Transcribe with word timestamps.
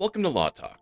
Welcome 0.00 0.22
to 0.22 0.28
Law 0.28 0.50
Talk, 0.50 0.78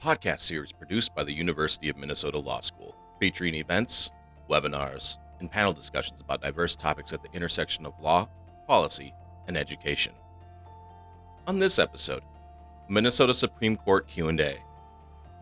a 0.00 0.04
podcast 0.04 0.42
series 0.42 0.70
produced 0.70 1.12
by 1.12 1.24
the 1.24 1.32
University 1.32 1.88
of 1.88 1.96
Minnesota 1.96 2.38
Law 2.38 2.60
School, 2.60 2.94
featuring 3.18 3.56
events, 3.56 4.12
webinars, 4.48 5.18
and 5.40 5.50
panel 5.50 5.72
discussions 5.72 6.20
about 6.20 6.40
diverse 6.40 6.76
topics 6.76 7.12
at 7.12 7.20
the 7.20 7.32
intersection 7.32 7.84
of 7.84 7.98
law, 8.00 8.28
policy, 8.68 9.12
and 9.48 9.56
education. 9.56 10.12
On 11.48 11.58
this 11.58 11.80
episode, 11.80 12.22
Minnesota 12.88 13.34
Supreme 13.34 13.76
Court 13.76 14.06
Q&A. 14.06 14.62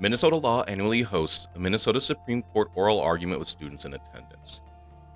Minnesota 0.00 0.36
Law 0.36 0.63
annually 0.63 1.03
hosts 1.03 1.49
a 1.54 1.58
Minnesota 1.58 2.00
Supreme 2.00 2.40
Court 2.40 2.71
oral 2.75 2.99
argument 2.99 3.40
with 3.40 3.49
students 3.49 3.85
in 3.85 3.93
attendance. 3.93 4.63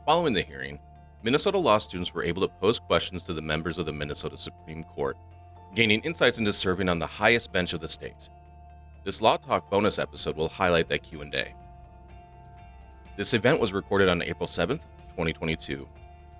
Following 0.04 0.34
the 0.34 0.42
hearing, 0.42 0.78
Minnesota 1.22 1.56
law 1.56 1.78
students 1.78 2.12
were 2.12 2.24
able 2.24 2.42
to 2.42 2.54
pose 2.60 2.78
questions 2.78 3.22
to 3.22 3.32
the 3.32 3.40
members 3.40 3.78
of 3.78 3.86
the 3.86 3.92
Minnesota 3.94 4.36
Supreme 4.36 4.84
Court, 4.84 5.16
gaining 5.74 6.00
insights 6.00 6.38
into 6.38 6.52
serving 6.52 6.88
on 6.88 6.98
the 6.98 7.06
highest 7.06 7.52
bench 7.52 7.72
of 7.72 7.80
the 7.80 7.88
state. 7.88 8.28
This 9.04 9.22
Law 9.22 9.38
Talk 9.38 9.70
bonus 9.70 9.98
episode 9.98 10.36
will 10.36 10.48
highlight 10.48 10.88
that 10.88 11.02
Q&A. 11.02 11.54
This 13.16 13.32
event 13.32 13.58
was 13.58 13.72
recorded 13.72 14.08
on 14.08 14.22
April 14.22 14.46
7th, 14.46 14.82
2022. 15.10 15.88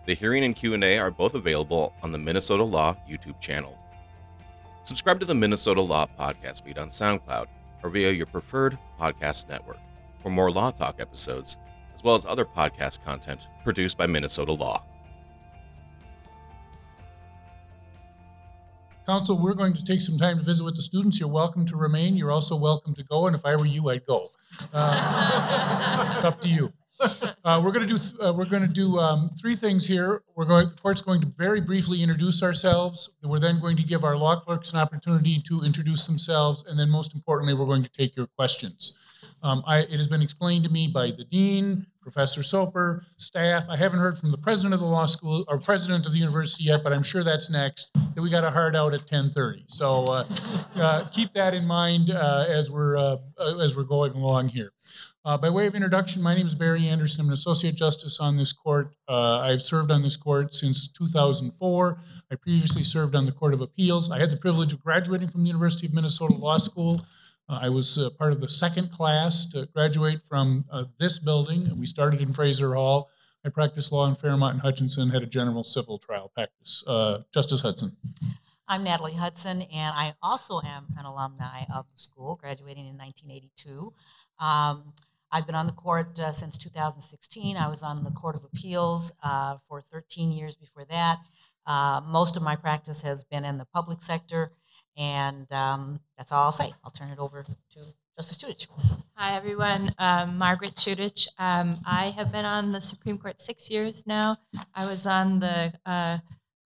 The 0.05 0.15
hearing 0.15 0.45
and 0.45 0.55
Q&A 0.55 0.99
are 0.99 1.11
both 1.11 1.35
available 1.35 1.95
on 2.03 2.13
the 2.13 2.19
Minnesota 2.19 2.63
Law 2.63 2.95
YouTube 3.09 3.41
channel. 3.41 3.79
Subscribe 4.83 5.19
to 5.21 5.27
the 5.27 5.35
Minnesota 5.35 5.81
Law 5.81 6.07
podcast 6.19 6.65
feed 6.65 6.77
on 6.77 6.89
SoundCloud 6.89 7.47
or 7.83 7.91
via 7.91 8.11
your 8.11 8.27
preferred 8.27 8.79
podcast 9.01 9.49
network 9.49 9.79
for 10.23 10.31
more 10.31 10.51
Law 10.51 10.71
Talk 10.71 11.01
episodes, 11.01 11.57
as 11.95 12.05
well 12.05 12.15
as 12.15 12.27
other 12.27 12.45
podcast 12.45 13.03
content 13.03 13.49
produced 13.65 13.97
by 13.97 14.07
Minnesota 14.07 14.53
Law. 14.53 14.85
Counsel, 19.07 19.43
we're 19.43 19.55
going 19.55 19.75
to 19.75 19.85
take 19.85 20.01
some 20.01 20.17
time 20.17 20.39
to 20.39 20.45
visit 20.45 20.65
with 20.65 20.77
the 20.77 20.83
students. 20.83 21.19
You're 21.19 21.29
welcome 21.29 21.65
to 21.67 21.77
remain. 21.77 22.17
You're 22.17 22.31
also 22.31 22.57
welcome 22.57 22.95
to 22.95 23.03
go. 23.03 23.27
And 23.27 23.35
if 23.35 23.45
I 23.45 23.57
were 23.57 23.67
you, 23.67 23.91
I'd 23.91 24.07
go. 24.07 24.29
Uh, 24.73 26.13
it's 26.15 26.25
up 26.25 26.41
to 26.43 26.49
you. 26.49 26.73
Uh, 27.45 27.61
we're 27.65 27.73
going 27.73 27.89
to 27.89 27.97
do 27.97 28.25
uh, 28.25 28.33
we're 28.33 28.45
going 28.45 28.63
to 28.63 28.73
do 28.73 28.97
um, 29.01 29.29
three 29.31 29.57
things 29.57 29.89
here. 29.89 30.23
We're 30.37 30.45
going 30.45 30.69
the 30.69 30.77
court's 30.77 31.03
going 31.03 31.21
to 31.23 31.27
very 31.27 31.61
briefly 31.61 32.01
introduce 32.01 32.45
ourselves. 32.45 33.17
We're 33.25 33.41
then 33.41 33.59
going 33.59 33.77
to 33.79 33.83
give 33.83 34.05
our 34.05 34.17
law 34.17 34.37
clerks 34.37 34.73
an 34.73 34.79
opportunity 34.79 35.41
to 35.49 35.63
introduce 35.63 36.07
themselves, 36.07 36.65
and 36.69 36.79
then 36.79 36.89
most 36.89 37.17
importantly, 37.17 37.55
we're 37.55 37.67
going 37.67 37.83
to 37.83 37.91
take 37.91 38.15
your 38.15 38.27
questions. 38.27 39.01
Um, 39.43 39.65
I, 39.67 39.79
it 39.79 39.97
has 39.97 40.07
been 40.07 40.23
explained 40.23 40.63
to 40.65 40.71
me 40.71 40.87
by 40.87 41.11
the 41.11 41.25
dean, 41.25 41.87
Professor 42.03 42.43
Soper, 42.43 43.05
staff. 43.17 43.67
I 43.69 43.77
haven't 43.77 44.01
heard 44.01 44.19
from 44.19 44.33
the 44.33 44.39
president 44.39 44.75
of 44.75 44.81
the 44.81 44.87
law 44.87 45.07
school 45.07 45.45
or 45.49 45.59
president 45.59 46.07
of 46.07 46.13
the 46.13 46.19
university 46.19 46.65
yet, 46.65 46.83
but 46.83 46.93
I'm 46.93 47.03
sure 47.03 47.23
that's 47.23 47.51
next. 47.51 47.93
That 48.15 48.23
we 48.23 48.29
got 48.29 48.45
a 48.45 48.51
hard 48.51 48.75
out 48.75 48.93
at 48.93 49.07
10:30. 49.07 49.65
So 49.69 50.05
uh, 50.05 50.25
uh, 50.77 51.05
keep 51.07 51.33
that 51.33 51.55
in 51.55 51.67
mind 51.67 52.11
uh, 52.11 52.47
as 52.49 52.71
we're 52.71 52.97
uh, 52.97 53.17
uh, 53.39 53.59
as 53.59 53.77
we're 53.77 53.85
going 53.85 54.13
along 54.13 54.49
here. 54.49 54.73
Uh, 55.25 55.39
by 55.39 55.49
way 55.49 55.69
of 55.69 55.75
introduction, 55.77 56.21
my 56.21 56.35
name 56.35 56.47
is 56.47 56.57
Barry 56.57 56.89
Anderson. 56.89 57.21
I'm 57.21 57.29
an 57.29 57.35
associate 57.35 57.77
justice 57.77 58.19
on 58.19 58.37
this 58.37 58.53
court. 58.53 58.93
I've 59.09 59.63
served 59.63 59.93
on 59.93 60.03
this 60.03 60.17
court 60.17 60.53
since 60.53 60.91
2004. 60.91 61.99
I 62.33 62.35
previously 62.35 62.83
served 62.83 63.15
on 63.15 63.27
the 63.27 63.31
Court 63.33 63.55
of 63.55 63.61
Appeals. 63.61 64.11
I 64.11 64.19
had 64.19 64.31
the 64.31 64.37
privilege 64.37 64.73
of 64.73 64.83
graduating 64.83 65.29
from 65.29 65.43
the 65.43 65.47
University 65.47 65.87
of 65.87 65.95
Minnesota 65.95 66.35
Law 66.35 66.59
School. 66.59 67.07
Uh, 67.49 67.59
I 67.63 67.69
was 67.69 67.99
uh, 67.99 68.11
part 68.19 68.33
of 68.33 68.41
the 68.41 68.49
second 68.49 68.91
class 68.91 69.49
to 69.51 69.67
graduate 69.75 70.23
from 70.23 70.65
uh, 70.71 70.85
this 70.99 71.19
building. 71.19 71.71
We 71.77 71.87
started 71.87 72.21
in 72.21 72.33
Fraser 72.33 72.75
Hall. 72.75 73.11
I 73.45 73.49
practiced 73.49 73.91
law 73.91 74.07
in 74.07 74.15
Fairmont 74.15 74.55
and 74.55 74.63
Hutchinson, 74.63 75.11
had 75.11 75.23
a 75.23 75.27
general 75.27 75.65
civil 75.65 75.99
trial 75.99 76.31
practice. 76.33 76.85
Uh, 76.87 77.21
Justice 77.35 77.63
Hudson. 77.63 77.91
I'm 78.69 78.85
Natalie 78.85 79.15
Hudson, 79.15 79.63
and 79.63 79.95
I 79.95 80.15
also 80.23 80.61
am 80.65 80.87
an 80.97 81.05
alumni 81.05 81.65
of 81.75 81.87
the 81.91 81.99
school, 81.99 82.37
graduating 82.37 82.87
in 82.87 82.97
1982. 82.97 83.93
Um, 84.39 84.93
I've 85.33 85.47
been 85.47 85.57
on 85.57 85.67
the 85.67 85.73
court 85.73 86.19
uh, 86.21 86.31
since 86.31 86.57
2016. 86.59 87.57
I 87.57 87.67
was 87.67 87.83
on 87.83 88.05
the 88.05 88.11
Court 88.11 88.37
of 88.37 88.45
Appeals 88.45 89.13
uh, 89.25 89.57
for 89.67 89.81
13 89.81 90.31
years 90.31 90.55
before 90.55 90.85
that. 90.85 91.19
most 92.07 92.37
of 92.37 92.43
my 92.43 92.55
practice 92.55 93.03
has 93.03 93.25
been 93.25 93.45
in 93.45 93.59
the 93.59 93.67
public 93.67 94.01
sector. 94.03 94.53
And 94.97 95.51
um, 95.53 96.01
that's 96.17 96.33
all 96.33 96.45
I'll 96.45 96.53
say. 96.53 96.73
I'll 96.85 96.91
turn 96.91 97.11
it 97.11 97.19
over 97.19 97.43
to 97.43 97.79
Justice 98.17 98.39
Chutich. 98.39 98.69
Hi, 99.15 99.37
everyone. 99.37 99.91
Um, 99.99 100.37
Margaret 100.37 100.75
Chutich. 100.75 101.29
Um, 101.39 101.77
I 101.87 102.07
have 102.17 102.31
been 102.31 102.45
on 102.45 102.73
the 102.73 102.81
Supreme 102.81 103.19
Court 103.19 103.41
six 103.41 103.71
years 103.71 104.07
now. 104.07 104.37
I 104.75 104.87
was 104.87 105.07
on 105.07 105.39
the 105.39 105.73
uh, 105.87 106.19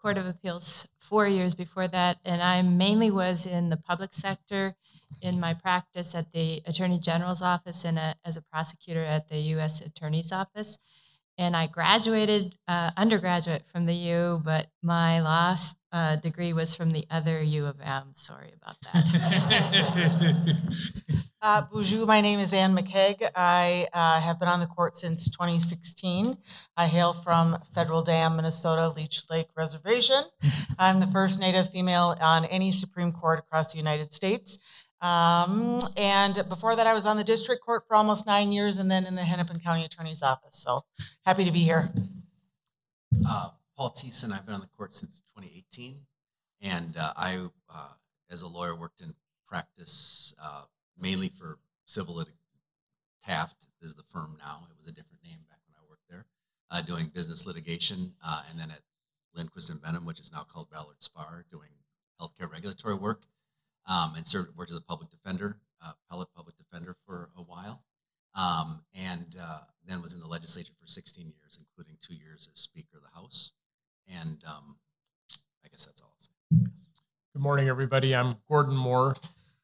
Court 0.02 0.18
of 0.18 0.26
Appeals 0.26 0.88
four 0.98 1.28
years 1.28 1.54
before 1.54 1.88
that, 1.88 2.18
and 2.24 2.42
I 2.42 2.62
mainly 2.62 3.10
was 3.10 3.46
in 3.46 3.70
the 3.70 3.76
public 3.76 4.12
sector 4.12 4.74
in 5.22 5.38
my 5.38 5.54
practice 5.54 6.14
at 6.14 6.32
the 6.32 6.62
Attorney 6.66 6.98
General's 6.98 7.42
office 7.42 7.84
and 7.84 7.98
a, 7.98 8.14
as 8.24 8.36
a 8.36 8.44
prosecutor 8.44 9.04
at 9.04 9.28
the 9.28 9.38
U.S. 9.54 9.80
Attorney's 9.84 10.32
office 10.32 10.78
and 11.38 11.56
I 11.56 11.66
graduated 11.66 12.56
uh, 12.66 12.90
undergraduate 12.96 13.66
from 13.66 13.86
the 13.86 13.94
U, 13.94 14.40
but 14.44 14.68
my 14.82 15.20
last 15.20 15.78
uh, 15.92 16.16
degree 16.16 16.52
was 16.52 16.74
from 16.74 16.92
the 16.92 17.06
other 17.10 17.42
U 17.42 17.66
of 17.66 17.80
M. 17.80 18.08
Sorry 18.12 18.52
about 18.60 18.76
that. 18.82 20.56
uh, 21.42 21.62
bonjour, 21.70 22.06
my 22.06 22.20
name 22.20 22.38
is 22.38 22.52
Anne 22.52 22.74
McKeig. 22.74 23.22
I 23.34 23.86
uh, 23.92 24.20
have 24.20 24.40
been 24.40 24.48
on 24.48 24.60
the 24.60 24.66
court 24.66 24.96
since 24.96 25.30
2016. 25.30 26.38
I 26.76 26.86
hail 26.86 27.12
from 27.12 27.58
Federal 27.74 28.02
Dam, 28.02 28.36
Minnesota, 28.36 28.88
Leech 28.96 29.22
Lake 29.30 29.48
Reservation. 29.56 30.22
I'm 30.78 31.00
the 31.00 31.06
first 31.06 31.40
Native 31.40 31.70
female 31.70 32.16
on 32.20 32.46
any 32.46 32.70
Supreme 32.70 33.12
Court 33.12 33.38
across 33.38 33.72
the 33.72 33.78
United 33.78 34.14
States. 34.14 34.58
Um, 35.00 35.78
and 35.96 36.42
before 36.48 36.74
that, 36.74 36.86
I 36.86 36.94
was 36.94 37.06
on 37.06 37.16
the 37.16 37.24
district 37.24 37.62
court 37.62 37.84
for 37.86 37.96
almost 37.96 38.26
nine 38.26 38.50
years 38.52 38.78
and 38.78 38.90
then 38.90 39.06
in 39.06 39.14
the 39.14 39.22
Hennepin 39.22 39.60
County 39.60 39.84
Attorney's 39.84 40.22
Office. 40.22 40.56
So 40.56 40.84
happy 41.24 41.44
to 41.44 41.50
be 41.50 41.60
here. 41.60 41.90
Uh, 43.28 43.50
Paul 43.76 43.90
Thissen, 43.90 44.32
I've 44.32 44.46
been 44.46 44.54
on 44.54 44.60
the 44.60 44.68
court 44.68 44.94
since 44.94 45.22
2018. 45.36 45.96
And 46.62 46.96
uh, 46.98 47.12
I, 47.16 47.46
uh, 47.72 47.92
as 48.30 48.42
a 48.42 48.48
lawyer, 48.48 48.78
worked 48.78 49.02
in 49.02 49.14
practice 49.46 50.34
uh, 50.42 50.64
mainly 50.98 51.28
for 51.28 51.58
civil 51.84 52.16
lit- 52.16 52.28
Taft 53.22 53.66
is 53.82 53.94
the 53.94 54.04
firm 54.04 54.36
now. 54.38 54.60
It 54.70 54.76
was 54.78 54.86
a 54.86 54.92
different 54.92 55.22
name 55.24 55.38
back 55.50 55.58
when 55.66 55.74
I 55.76 55.82
worked 55.90 56.08
there, 56.08 56.26
uh, 56.70 56.80
doing 56.82 57.10
business 57.12 57.44
litigation. 57.44 58.14
Uh, 58.24 58.42
and 58.48 58.58
then 58.58 58.70
at 58.70 58.80
Lindquist 59.34 59.68
and 59.68 59.80
Vennum, 59.82 60.06
which 60.06 60.20
is 60.20 60.32
now 60.32 60.42
called 60.42 60.70
Ballard 60.70 61.00
Spahr, 61.00 61.42
doing 61.50 61.68
healthcare 62.20 62.50
regulatory 62.50 62.94
work 62.94 63.26
um, 63.86 64.14
and 64.16 64.26
served 64.26 64.56
worked 64.56 64.70
as 64.70 64.76
a 64.76 64.82
public 64.82 65.10
defender, 65.10 65.58
uh, 65.84 65.92
appellate 66.08 66.28
public 66.34 66.56
defender 66.56 66.96
for 67.06 67.30
a 67.36 67.42
while, 67.42 67.84
um, 68.34 68.84
and 68.94 69.36
uh, 69.40 69.60
then 69.86 70.02
was 70.02 70.14
in 70.14 70.20
the 70.20 70.26
legislature 70.26 70.72
for 70.80 70.86
16 70.86 71.24
years, 71.24 71.58
including 71.60 71.96
two 72.00 72.14
years 72.14 72.48
as 72.52 72.60
Speaker 72.60 72.98
of 72.98 73.02
the 73.02 73.20
House. 73.20 73.52
And 74.08 74.42
um, 74.46 74.76
I 75.64 75.68
guess 75.70 75.86
that's 75.86 76.00
all. 76.00 76.16
Good 77.36 77.42
morning, 77.42 77.68
everybody. 77.68 78.16
I'm 78.16 78.36
Gordon 78.48 78.74
Moore. 78.74 79.14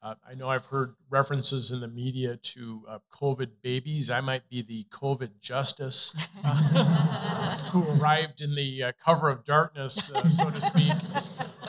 Uh, 0.03 0.15
I 0.29 0.35
know 0.35 0.49
I've 0.51 0.67
heard 0.67 0.95
references 1.09 1.71
in 1.71 1.81
the 1.81 1.89
media 1.89 2.37
to 2.37 2.85
uh, 2.87 2.99
COVID 3.11 3.49
babies. 3.63 4.11
I 4.11 4.21
might 4.21 4.47
be 4.51 4.61
the 4.61 4.85
COVID 4.91 5.41
justice 5.41 6.29
uh, 6.45 7.57
who 7.73 7.83
arrived 7.99 8.43
in 8.43 8.55
the 8.55 8.83
uh, 8.83 8.93
cover 9.03 9.31
of 9.31 9.45
darkness, 9.45 10.13
uh, 10.15 10.29
so 10.29 10.51
to 10.51 10.61
speak, 10.61 10.93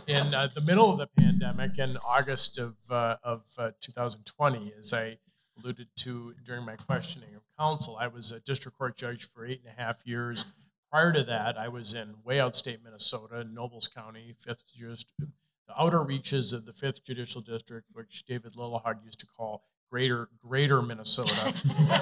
in 0.07 0.33
uh, 0.33 0.47
the 0.53 0.61
middle 0.61 0.91
of 0.91 0.97
the 0.97 1.07
pandemic 1.07 1.77
in 1.79 1.97
August 2.05 2.57
of, 2.57 2.75
of 2.89 3.43
2020. 3.79 4.73
As 4.77 4.93
I 4.93 5.17
alluded 5.57 5.87
to 5.97 6.33
during 6.45 6.65
my 6.65 6.75
questioning 6.75 7.35
of 7.35 7.41
counsel, 7.57 7.97
I 7.99 8.07
was 8.07 8.31
a 8.31 8.41
district 8.41 8.77
court 8.77 8.97
judge 8.97 9.29
for 9.29 9.45
eight 9.45 9.61
and 9.65 9.73
a 9.77 9.81
half 9.81 10.05
years. 10.05 10.45
Prior 10.91 11.11
to 11.13 11.23
that, 11.23 11.57
I 11.57 11.69
was 11.69 11.93
in 11.93 12.15
way 12.23 12.37
outstate 12.37 12.83
Minnesota, 12.83 13.43
Nobles 13.43 13.87
County, 13.87 14.35
fifth 14.37 14.63
just 14.75 15.11
the 15.19 15.81
outer 15.81 16.03
reaches 16.03 16.53
of 16.53 16.65
the 16.65 16.73
fifth 16.73 17.03
judicial 17.05 17.41
district, 17.41 17.87
which 17.93 18.25
David 18.25 18.53
Lillehaug 18.53 19.03
used 19.03 19.19
to 19.21 19.27
call 19.27 19.63
greater 19.93 20.27
greater 20.41 20.81
Minnesota. 20.81 21.53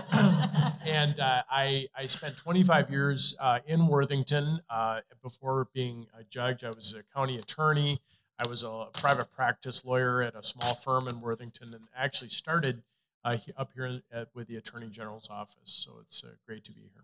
and 0.87 1.19
uh, 1.19 1.43
I, 1.51 1.89
I 1.93 2.05
spent 2.05 2.37
25 2.37 2.89
years 2.89 3.35
uh, 3.41 3.59
in 3.67 3.85
Worthington 3.85 4.61
uh, 4.69 5.01
before 5.21 5.67
being 5.73 6.07
a 6.17 6.23
judge. 6.23 6.63
I 6.63 6.69
was 6.69 6.95
a 6.97 7.03
county 7.13 7.37
attorney. 7.37 7.99
I 8.39 8.47
was 8.47 8.63
a 8.63 8.85
private 8.93 9.29
practice 9.33 9.83
lawyer 9.83 10.21
at 10.21 10.35
a 10.35 10.41
small 10.41 10.73
firm 10.73 11.09
in 11.09 11.19
Worthington, 11.19 11.73
and 11.73 11.83
actually 11.93 12.29
started 12.29 12.81
uh, 13.25 13.35
up 13.57 13.73
here 13.73 13.99
at, 14.09 14.29
with 14.33 14.47
the 14.47 14.55
Attorney 14.55 14.87
General's 14.87 15.29
office. 15.29 15.73
So 15.73 15.91
it's 15.99 16.23
uh, 16.23 16.29
great 16.47 16.63
to 16.63 16.71
be 16.71 16.83
here. 16.93 17.03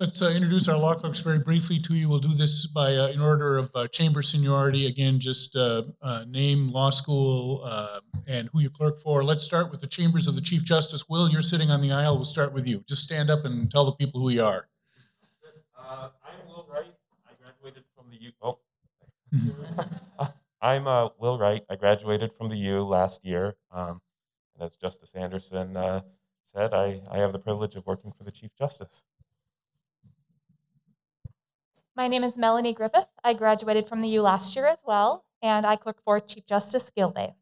Let's 0.00 0.20
uh, 0.20 0.30
introduce 0.30 0.68
our 0.68 0.76
law 0.76 0.94
clerks 0.94 1.20
very 1.20 1.38
briefly 1.38 1.78
to 1.78 1.94
you. 1.94 2.08
We'll 2.08 2.18
do 2.18 2.34
this 2.34 2.66
by 2.66 2.96
uh, 2.96 3.08
in 3.08 3.20
order 3.20 3.56
of 3.56 3.70
uh, 3.74 3.86
chamber 3.86 4.20
seniority. 4.20 4.86
Again, 4.86 5.20
just 5.20 5.54
uh, 5.54 5.84
uh, 6.00 6.24
name, 6.26 6.72
law 6.72 6.90
school, 6.90 7.62
uh, 7.64 8.00
and 8.26 8.48
who 8.52 8.60
you 8.60 8.70
clerk 8.70 8.98
for. 8.98 9.22
Let's 9.22 9.44
start 9.44 9.70
with 9.70 9.80
the 9.80 9.86
chambers 9.86 10.26
of 10.26 10.34
the 10.34 10.40
Chief 10.40 10.64
Justice. 10.64 11.08
Will, 11.08 11.28
you're 11.28 11.40
sitting 11.40 11.70
on 11.70 11.80
the 11.80 11.92
aisle. 11.92 12.16
We'll 12.16 12.24
start 12.24 12.52
with 12.52 12.66
you. 12.66 12.82
Just 12.88 13.02
stand 13.02 13.30
up 13.30 13.44
and 13.44 13.70
tell 13.70 13.84
the 13.84 13.92
people 13.92 14.20
who 14.20 14.30
you 14.30 14.42
are. 14.42 14.66
I'm 15.78 16.48
Will 16.48 16.66
Wright. 16.68 16.94
I 17.28 17.32
graduated 17.44 17.84
from 17.94 18.10
the 18.10 18.16
U. 18.16 18.32
Oh. 18.42 18.58
I'm 20.60 20.86
uh, 20.86 21.10
Will 21.18 21.38
Wright. 21.38 21.64
I 21.70 21.76
graduated 21.76 22.32
from 22.36 22.48
the 22.48 22.56
U 22.56 22.82
last 22.82 23.24
year. 23.24 23.56
Um, 23.70 24.00
and 24.54 24.64
as 24.64 24.76
Justice 24.76 25.10
Anderson 25.14 25.76
uh, 25.76 26.00
said, 26.42 26.74
I, 26.74 27.02
I 27.10 27.18
have 27.18 27.32
the 27.32 27.38
privilege 27.38 27.76
of 27.76 27.86
working 27.86 28.12
for 28.16 28.24
the 28.24 28.32
Chief 28.32 28.50
Justice. 28.58 29.04
My 31.94 32.08
name 32.08 32.24
is 32.24 32.38
Melanie 32.38 32.72
Griffith. 32.72 33.08
I 33.22 33.34
graduated 33.34 33.86
from 33.86 34.00
the 34.00 34.08
U 34.08 34.22
last 34.22 34.56
year 34.56 34.66
as 34.66 34.78
well, 34.86 35.26
and 35.42 35.66
I 35.66 35.76
clerk 35.76 35.98
for 36.02 36.20
Chief 36.20 36.46
Justice 36.46 36.90
Gildea. 36.96 37.34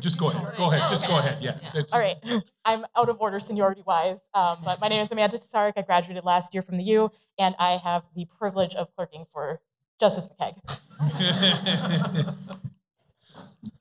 Just 0.00 0.18
go 0.20 0.28
ahead. 0.30 0.56
Go 0.56 0.70
ahead. 0.70 0.88
Just 0.88 1.06
go 1.06 1.18
ahead. 1.18 1.38
Yeah. 1.42 1.58
All 1.92 2.00
right, 2.00 2.16
I'm 2.64 2.86
out 2.96 3.08
of 3.08 3.20
order 3.20 3.40
seniority 3.40 3.82
wise, 3.86 4.18
um, 4.34 4.58
but 4.64 4.80
my 4.80 4.88
name 4.88 5.02
is 5.02 5.10
Amanda 5.12 5.36
Tasarik. 5.38 5.74
I 5.76 5.82
graduated 5.82 6.24
last 6.24 6.54
year 6.54 6.62
from 6.62 6.78
the 6.78 6.84
U, 6.84 7.10
and 7.38 7.54
I 7.58 7.72
have 7.72 8.06
the 8.14 8.26
privilege 8.38 8.74
of 8.74 8.94
clerking 8.94 9.26
for 9.30 9.60
Justice 10.00 10.28
McKeig. 10.28 10.56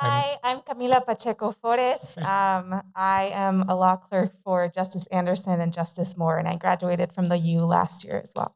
Hi, 0.00 0.36
I'm 0.44 0.60
Camila 0.60 1.04
Pacheco 1.04 1.50
Flores. 1.50 2.16
Um, 2.28 2.82
I 2.94 3.32
am 3.34 3.62
a 3.68 3.74
law 3.74 3.96
clerk 3.96 4.32
for 4.44 4.68
Justice 4.68 5.08
Anderson 5.08 5.60
and 5.60 5.72
Justice 5.72 6.16
Moore, 6.16 6.38
and 6.38 6.46
I 6.46 6.56
graduated 6.56 7.12
from 7.12 7.24
the 7.24 7.36
U 7.36 7.60
last 7.60 8.04
year 8.04 8.20
as 8.22 8.32
well. 8.36 8.54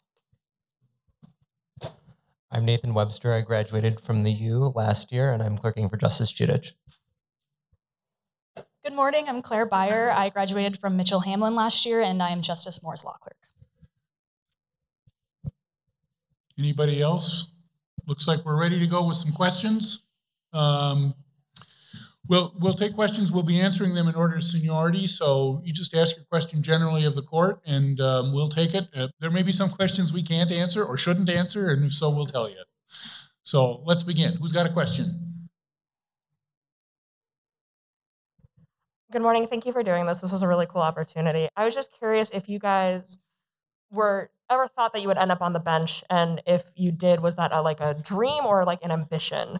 I'm 2.50 2.64
Nathan 2.64 2.94
Webster. 2.94 3.32
I 3.32 3.40
graduated 3.40 4.00
from 4.00 4.22
the 4.22 4.30
U 4.30 4.72
last 4.76 5.10
year, 5.10 5.32
and 5.32 5.42
I'm 5.42 5.58
clerking 5.58 5.88
for 5.88 5.96
Justice 5.96 6.32
Chutich. 6.32 6.72
Good 8.84 8.94
morning, 8.94 9.28
I'm 9.28 9.42
Claire 9.42 9.68
Byer. 9.68 10.12
I 10.12 10.28
graduated 10.28 10.76
from 10.76 10.96
Mitchell 10.96 11.22
Hamline 11.22 11.56
last 11.56 11.84
year, 11.84 12.02
and 12.02 12.22
I 12.22 12.30
am 12.30 12.40
Justice 12.40 12.84
Moore's 12.84 13.04
law 13.04 13.16
clerk. 13.20 13.36
Anybody 16.56 17.00
else? 17.02 17.48
Looks 18.06 18.28
like 18.28 18.44
we're 18.44 18.60
ready 18.60 18.78
to 18.78 18.86
go 18.86 19.04
with 19.04 19.16
some 19.16 19.32
questions. 19.32 20.06
Um, 20.52 21.14
We'll, 22.32 22.54
we'll 22.58 22.72
take 22.72 22.94
questions. 22.94 23.30
We'll 23.30 23.42
be 23.42 23.60
answering 23.60 23.94
them 23.94 24.08
in 24.08 24.14
order 24.14 24.36
of 24.36 24.42
seniority. 24.42 25.06
So 25.06 25.60
you 25.66 25.70
just 25.70 25.94
ask 25.94 26.16
your 26.16 26.24
question 26.24 26.62
generally 26.62 27.04
of 27.04 27.14
the 27.14 27.20
court 27.20 27.60
and 27.66 28.00
um, 28.00 28.32
we'll 28.32 28.48
take 28.48 28.74
it. 28.74 28.88
Uh, 28.96 29.08
There 29.20 29.30
may 29.30 29.42
be 29.42 29.52
some 29.52 29.68
questions 29.68 30.14
we 30.14 30.22
can't 30.22 30.50
answer 30.50 30.82
or 30.82 30.96
shouldn't 30.96 31.28
answer, 31.28 31.68
and 31.68 31.84
if 31.84 31.92
so, 31.92 32.08
we'll 32.08 32.24
tell 32.24 32.48
you. 32.48 32.62
So 33.42 33.82
let's 33.84 34.02
begin. 34.02 34.38
Who's 34.38 34.50
got 34.50 34.64
a 34.64 34.70
question? 34.70 35.50
Good 39.10 39.20
morning. 39.20 39.46
Thank 39.46 39.66
you 39.66 39.72
for 39.74 39.82
doing 39.82 40.06
this. 40.06 40.22
This 40.22 40.32
was 40.32 40.40
a 40.40 40.48
really 40.48 40.66
cool 40.66 40.80
opportunity. 40.80 41.50
I 41.54 41.66
was 41.66 41.74
just 41.74 41.92
curious 41.92 42.30
if 42.30 42.48
you 42.48 42.58
guys 42.58 43.18
were 43.92 44.30
ever 44.48 44.68
thought 44.68 44.94
that 44.94 45.02
you 45.02 45.08
would 45.08 45.18
end 45.18 45.32
up 45.32 45.42
on 45.42 45.52
the 45.52 45.60
bench, 45.60 46.02
and 46.08 46.42
if 46.46 46.64
you 46.76 46.92
did, 46.92 47.20
was 47.20 47.36
that 47.36 47.52
a, 47.52 47.60
like 47.60 47.80
a 47.80 47.92
dream 47.92 48.46
or 48.46 48.64
like 48.64 48.82
an 48.82 48.90
ambition? 48.90 49.58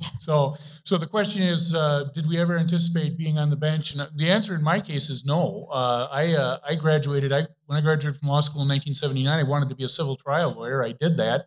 So, 0.18 0.56
so 0.84 0.96
the 0.96 1.06
question 1.06 1.42
is, 1.42 1.74
uh, 1.74 2.04
did 2.14 2.28
we 2.28 2.38
ever 2.38 2.56
anticipate 2.56 3.16
being 3.16 3.38
on 3.38 3.50
the 3.50 3.56
bench? 3.56 3.92
And 3.92 4.02
uh, 4.02 4.08
the 4.14 4.30
answer 4.30 4.54
in 4.54 4.62
my 4.62 4.80
case 4.80 5.10
is 5.10 5.24
no. 5.24 5.68
Uh, 5.72 6.06
I 6.10 6.34
uh, 6.34 6.58
I 6.68 6.74
graduated. 6.74 7.32
I 7.32 7.46
when 7.66 7.78
I 7.78 7.80
graduated 7.80 8.20
from 8.20 8.28
law 8.28 8.40
school 8.40 8.62
in 8.62 8.68
1979, 8.68 9.38
I 9.38 9.42
wanted 9.42 9.68
to 9.70 9.74
be 9.74 9.84
a 9.84 9.88
civil 9.88 10.16
trial 10.16 10.52
lawyer. 10.52 10.84
I 10.84 10.92
did 10.92 11.16
that. 11.16 11.46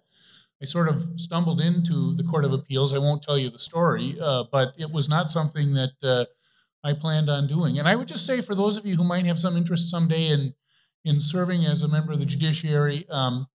I 0.62 0.66
sort 0.66 0.90
of 0.90 1.02
stumbled 1.16 1.62
into 1.62 2.14
the 2.16 2.24
Court 2.24 2.46
of 2.46 2.54
Appeals. 2.54 2.94
I 2.94 3.00
won't 3.00 3.24
tell 3.24 3.38
you 3.38 3.50
the 3.50 3.60
story, 3.60 4.18
uh, 4.22 4.44
but 4.52 4.74
it 4.78 4.92
was 4.92 5.10
not 5.10 5.32
something 5.32 5.74
that 5.74 5.94
uh, 6.04 6.26
I 6.84 6.94
planned 6.94 7.30
on 7.30 7.48
doing. 7.48 7.80
And 7.80 7.88
I 7.88 7.96
would 7.96 8.08
just 8.08 8.28
say, 8.28 8.42
for 8.42 8.54
those 8.54 8.78
of 8.78 8.86
you 8.86 8.96
who 8.96 9.04
might 9.04 9.26
have 9.26 9.40
some 9.40 9.58
interest 9.58 9.90
someday 9.90 10.28
in 10.28 10.54
in 11.04 11.20
serving 11.20 11.66
as 11.66 11.82
a 11.82 11.88
member 11.88 12.12
of 12.12 12.20
the 12.20 12.26
judiciary, 12.26 13.08
um, 13.10 13.48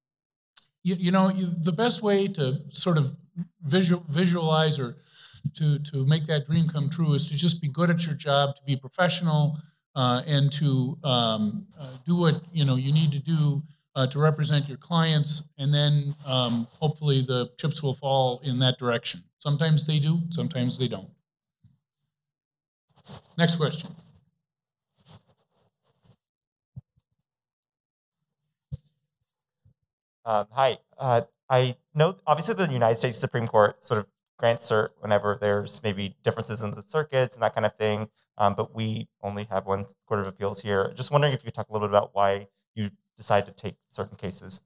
you, 0.82 0.96
you 0.96 1.10
know, 1.12 1.28
you, 1.28 1.46
the 1.46 1.72
best 1.72 2.02
way 2.02 2.26
to 2.26 2.58
sort 2.70 2.98
of 2.98 3.14
visual, 3.62 4.04
visualize 4.08 4.78
or 4.78 4.96
to 5.54 5.78
to 5.78 6.04
make 6.06 6.26
that 6.26 6.46
dream 6.46 6.68
come 6.68 6.88
true 6.88 7.14
is 7.14 7.28
to 7.30 7.36
just 7.36 7.62
be 7.62 7.68
good 7.68 7.90
at 7.90 8.04
your 8.06 8.16
job, 8.16 8.56
to 8.56 8.62
be 8.64 8.76
professional, 8.76 9.58
uh, 9.94 10.22
and 10.26 10.52
to 10.52 10.98
um, 11.04 11.66
uh, 11.78 11.88
do 12.04 12.16
what 12.16 12.42
you 12.52 12.64
know 12.64 12.76
you 12.76 12.92
need 12.92 13.12
to 13.12 13.18
do 13.18 13.62
uh, 13.94 14.06
to 14.06 14.18
represent 14.18 14.68
your 14.68 14.78
clients, 14.78 15.52
and 15.58 15.72
then 15.72 16.14
um, 16.26 16.66
hopefully 16.80 17.22
the 17.22 17.50
chips 17.58 17.82
will 17.82 17.94
fall 17.94 18.40
in 18.44 18.58
that 18.58 18.78
direction. 18.78 19.20
Sometimes 19.38 19.86
they 19.86 19.98
do, 19.98 20.20
sometimes 20.30 20.78
they 20.78 20.88
don't. 20.88 21.08
Next 23.38 23.56
question. 23.56 23.94
Um, 30.26 30.48
hi. 30.50 30.78
Uh, 30.98 31.22
I 31.48 31.76
know 31.94 32.16
obviously 32.26 32.54
the 32.54 32.70
United 32.72 32.96
States 32.96 33.16
Supreme 33.16 33.46
Court 33.46 33.82
sort 33.82 34.00
of 34.00 34.06
grants 34.38 34.68
cert 34.68 34.88
whenever 34.98 35.38
there's 35.40 35.80
maybe 35.84 36.16
differences 36.24 36.62
in 36.62 36.72
the 36.72 36.82
circuits 36.82 37.36
and 37.36 37.42
that 37.44 37.54
kind 37.54 37.64
of 37.64 37.76
thing. 37.76 38.08
Um, 38.36 38.54
but 38.54 38.74
we 38.74 39.08
only 39.22 39.44
have 39.44 39.66
one 39.66 39.86
Court 40.06 40.20
of 40.20 40.26
Appeals 40.26 40.60
here. 40.60 40.92
Just 40.96 41.12
wondering 41.12 41.32
if 41.32 41.42
you 41.42 41.46
could 41.46 41.54
talk 41.54 41.68
a 41.68 41.72
little 41.72 41.86
bit 41.86 41.96
about 41.96 42.10
why 42.12 42.48
you 42.74 42.90
decide 43.16 43.46
to 43.46 43.52
take 43.52 43.76
certain 43.90 44.16
cases. 44.16 44.62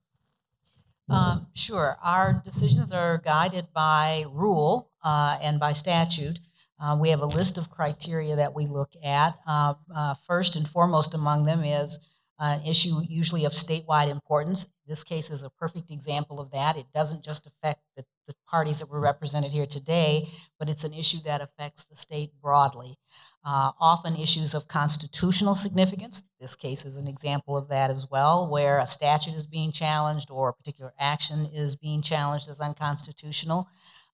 Um, 1.10 1.48
sure. 1.54 1.98
Our 2.04 2.40
decisions 2.42 2.90
are 2.90 3.18
guided 3.18 3.66
by 3.74 4.24
rule 4.32 4.90
uh, 5.04 5.38
and 5.42 5.60
by 5.60 5.72
statute. 5.72 6.38
Uh, 6.80 6.96
we 6.98 7.10
have 7.10 7.20
a 7.20 7.26
list 7.26 7.58
of 7.58 7.70
criteria 7.70 8.34
that 8.36 8.54
we 8.54 8.66
look 8.66 8.92
at. 9.04 9.38
Uh, 9.46 9.74
uh, 9.94 10.14
first 10.14 10.56
and 10.56 10.66
foremost 10.66 11.14
among 11.14 11.44
them 11.44 11.62
is 11.62 11.98
an 12.40 12.62
issue 12.66 12.94
usually 13.06 13.44
of 13.44 13.52
statewide 13.52 14.10
importance. 14.10 14.66
This 14.86 15.04
case 15.04 15.30
is 15.30 15.42
a 15.42 15.50
perfect 15.50 15.90
example 15.90 16.40
of 16.40 16.50
that. 16.52 16.76
It 16.76 16.86
doesn't 16.94 17.22
just 17.22 17.46
affect 17.46 17.80
the, 17.96 18.04
the 18.26 18.34
parties 18.48 18.78
that 18.78 18.90
were 18.90 19.00
represented 19.00 19.52
here 19.52 19.66
today, 19.66 20.26
but 20.58 20.70
it's 20.70 20.84
an 20.84 20.94
issue 20.94 21.18
that 21.26 21.42
affects 21.42 21.84
the 21.84 21.94
state 21.94 22.30
broadly. 22.42 22.96
Uh, 23.44 23.72
often 23.80 24.16
issues 24.16 24.54
of 24.54 24.68
constitutional 24.68 25.54
significance. 25.54 26.28
This 26.40 26.56
case 26.56 26.84
is 26.84 26.96
an 26.96 27.06
example 27.06 27.56
of 27.56 27.68
that 27.68 27.90
as 27.90 28.10
well, 28.10 28.50
where 28.50 28.78
a 28.78 28.86
statute 28.86 29.34
is 29.34 29.46
being 29.46 29.70
challenged 29.70 30.30
or 30.30 30.48
a 30.48 30.54
particular 30.54 30.92
action 30.98 31.46
is 31.54 31.76
being 31.76 32.02
challenged 32.02 32.48
as 32.48 32.60
unconstitutional. 32.60 33.68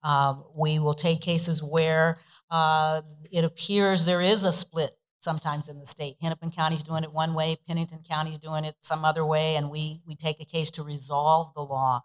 Um, 0.04 0.44
we 0.56 0.77
will 0.77 0.94
take 0.94 1.22
cases 1.22 1.63
where 1.63 2.18
uh, 2.51 3.01
it 3.31 3.44
appears 3.44 4.06
there 4.06 4.22
is 4.22 4.44
a 4.44 4.54
split 4.54 4.92
sometimes 5.25 5.68
in 5.68 5.80
the 5.80 5.86
state. 5.86 6.16
Hennepin 6.22 6.51
County's 6.51 6.84
doing 6.84 7.03
it 7.03 7.12
one 7.12 7.34
way, 7.34 7.58
Pennington 7.67 8.03
County's 8.10 8.38
doing 8.38 8.63
it 8.63 8.75
some 8.79 9.03
other 9.03 9.25
way, 9.25 9.58
and 9.58 9.70
we, 9.70 10.00
we 10.08 10.15
take 10.15 10.39
a 10.39 10.46
case 10.46 10.72
to 10.72 10.84
resolve 10.84 11.53
the 11.53 11.62
law 11.62 12.01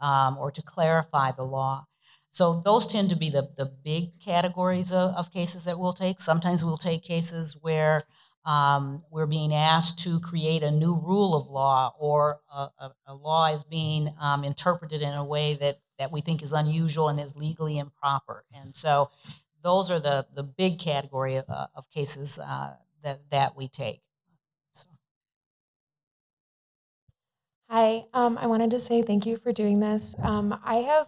um, 0.00 0.38
or 0.38 0.50
to 0.50 0.62
clarify 0.62 1.32
the 1.32 1.42
law. 1.42 1.84
So 2.30 2.62
those 2.64 2.86
tend 2.86 3.10
to 3.10 3.16
be 3.16 3.28
the, 3.28 3.50
the 3.58 3.70
big 3.84 4.18
categories 4.18 4.90
of, 4.90 5.14
of 5.14 5.30
cases 5.30 5.64
that 5.64 5.78
we'll 5.78 5.92
take. 5.92 6.18
Sometimes 6.18 6.64
we'll 6.64 6.78
take 6.78 7.02
cases 7.02 7.58
where 7.60 8.04
um, 8.44 8.98
we're 9.10 9.26
being 9.26 9.54
asked 9.54 9.98
to 10.04 10.18
create 10.18 10.62
a 10.62 10.70
new 10.70 10.94
rule 10.94 11.36
of 11.36 11.46
law 11.48 11.92
or 12.00 12.40
a, 12.52 12.68
a, 12.78 12.92
a 13.08 13.14
law 13.14 13.46
is 13.52 13.64
being 13.64 14.12
um, 14.20 14.44
interpreted 14.44 15.02
in 15.02 15.12
a 15.12 15.24
way 15.24 15.54
that, 15.54 15.76
that 15.98 16.10
we 16.10 16.22
think 16.22 16.42
is 16.42 16.52
unusual 16.52 17.08
and 17.08 17.20
is 17.20 17.36
legally 17.36 17.78
improper. 17.78 18.44
And 18.54 18.74
so 18.74 19.10
those 19.62 19.90
are 19.90 20.00
the, 20.00 20.26
the 20.34 20.42
big 20.42 20.78
category 20.78 21.36
of, 21.36 21.44
uh, 21.48 21.66
of 21.74 21.88
cases 21.90 22.38
uh, 22.38 22.74
that, 23.02 23.20
that 23.30 23.56
we 23.56 23.68
take. 23.68 24.02
Hi, 27.68 28.04
um, 28.12 28.36
I 28.36 28.46
wanted 28.48 28.70
to 28.72 28.80
say 28.80 29.00
thank 29.00 29.24
you 29.24 29.38
for 29.38 29.50
doing 29.50 29.80
this. 29.80 30.14
Um, 30.22 30.58
I 30.62 30.76
have 30.76 31.06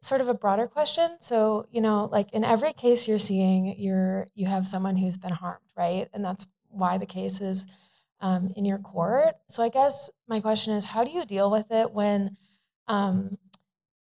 sort 0.00 0.20
of 0.20 0.28
a 0.28 0.34
broader 0.34 0.66
question. 0.66 1.16
So, 1.20 1.66
you 1.70 1.80
know, 1.80 2.08
like 2.12 2.32
in 2.32 2.44
every 2.44 2.72
case 2.72 3.08
you're 3.08 3.18
seeing, 3.18 3.74
you're 3.78 4.26
you 4.34 4.46
have 4.46 4.68
someone 4.68 4.96
who's 4.96 5.16
been 5.16 5.32
harmed, 5.32 5.64
right? 5.76 6.08
And 6.12 6.24
that's 6.24 6.52
why 6.68 6.98
the 6.98 7.06
case 7.06 7.40
is 7.40 7.66
um, 8.20 8.52
in 8.54 8.66
your 8.66 8.78
court. 8.78 9.36
So, 9.48 9.62
I 9.62 9.70
guess 9.70 10.10
my 10.28 10.40
question 10.40 10.74
is, 10.74 10.84
how 10.84 11.04
do 11.04 11.10
you 11.10 11.24
deal 11.24 11.50
with 11.50 11.70
it 11.70 11.92
when 11.92 12.36
um, 12.86 13.38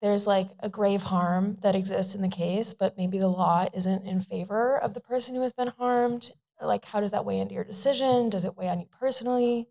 there's 0.02 0.28
like 0.28 0.50
a 0.60 0.70
grave 0.70 1.04
harm 1.04 1.58
that 1.62 1.76
exists 1.76 2.16
in 2.16 2.22
the 2.22 2.30
case, 2.30 2.74
but 2.74 2.98
maybe 2.98 3.18
the 3.18 3.28
law 3.28 3.68
isn't 3.74 4.06
in 4.06 4.22
favor 4.22 4.78
of 4.78 4.94
the 4.94 5.00
person 5.02 5.36
who 5.36 5.42
has 5.42 5.54
been 5.54 5.74
harmed? 5.78 6.34
Like, 6.62 6.86
how 6.86 7.00
does 7.00 7.12
that 7.12 7.26
weigh 7.26 7.40
into 7.40 7.56
your 7.56 7.64
decision? 7.64 8.30
Does 8.30 8.46
it 8.46 8.58
weigh 8.58 8.70
on 8.70 8.80
you 8.80 8.88
personally? 9.00 9.68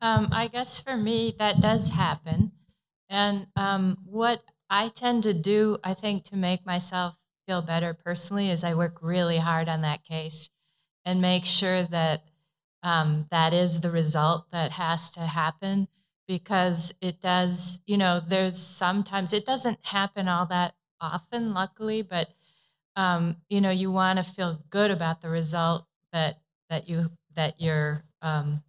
Um, 0.00 0.28
I 0.32 0.48
guess 0.48 0.80
for 0.80 0.96
me, 0.96 1.34
that 1.38 1.60
does 1.60 1.90
happen. 1.90 2.52
And 3.08 3.46
um, 3.56 3.98
what 4.04 4.42
I 4.68 4.88
tend 4.88 5.22
to 5.22 5.34
do, 5.34 5.78
I 5.82 5.94
think, 5.94 6.24
to 6.24 6.36
make 6.36 6.66
myself 6.66 7.16
feel 7.46 7.62
better 7.62 7.94
personally, 7.94 8.50
is 8.50 8.64
I 8.64 8.74
work 8.74 8.98
really 9.00 9.38
hard 9.38 9.68
on 9.68 9.82
that 9.82 10.04
case 10.04 10.50
and 11.04 11.20
make 11.20 11.44
sure 11.44 11.82
that 11.84 12.22
um, 12.82 13.26
that 13.30 13.54
is 13.54 13.80
the 13.80 13.90
result 13.90 14.50
that 14.50 14.72
has 14.72 15.10
to 15.12 15.20
happen 15.20 15.88
because 16.26 16.94
it 17.00 17.20
does, 17.20 17.80
you 17.86 17.96
know, 17.96 18.20
there's 18.20 18.58
sometimes 18.58 19.32
it 19.32 19.46
doesn't 19.46 19.78
happen 19.82 20.28
all 20.28 20.46
that 20.46 20.74
often, 21.00 21.54
luckily, 21.54 22.02
but 22.02 22.28
um, 22.96 23.36
you 23.48 23.60
know, 23.60 23.70
you 23.70 23.90
want 23.90 24.18
to 24.18 24.22
feel 24.24 24.62
good 24.70 24.90
about 24.90 25.20
the 25.20 25.28
result 25.28 25.86
that 26.12 26.36
that 26.70 26.88
you 26.88 27.10
that 27.34 27.60
your 27.60 28.04
um, 28.22 28.62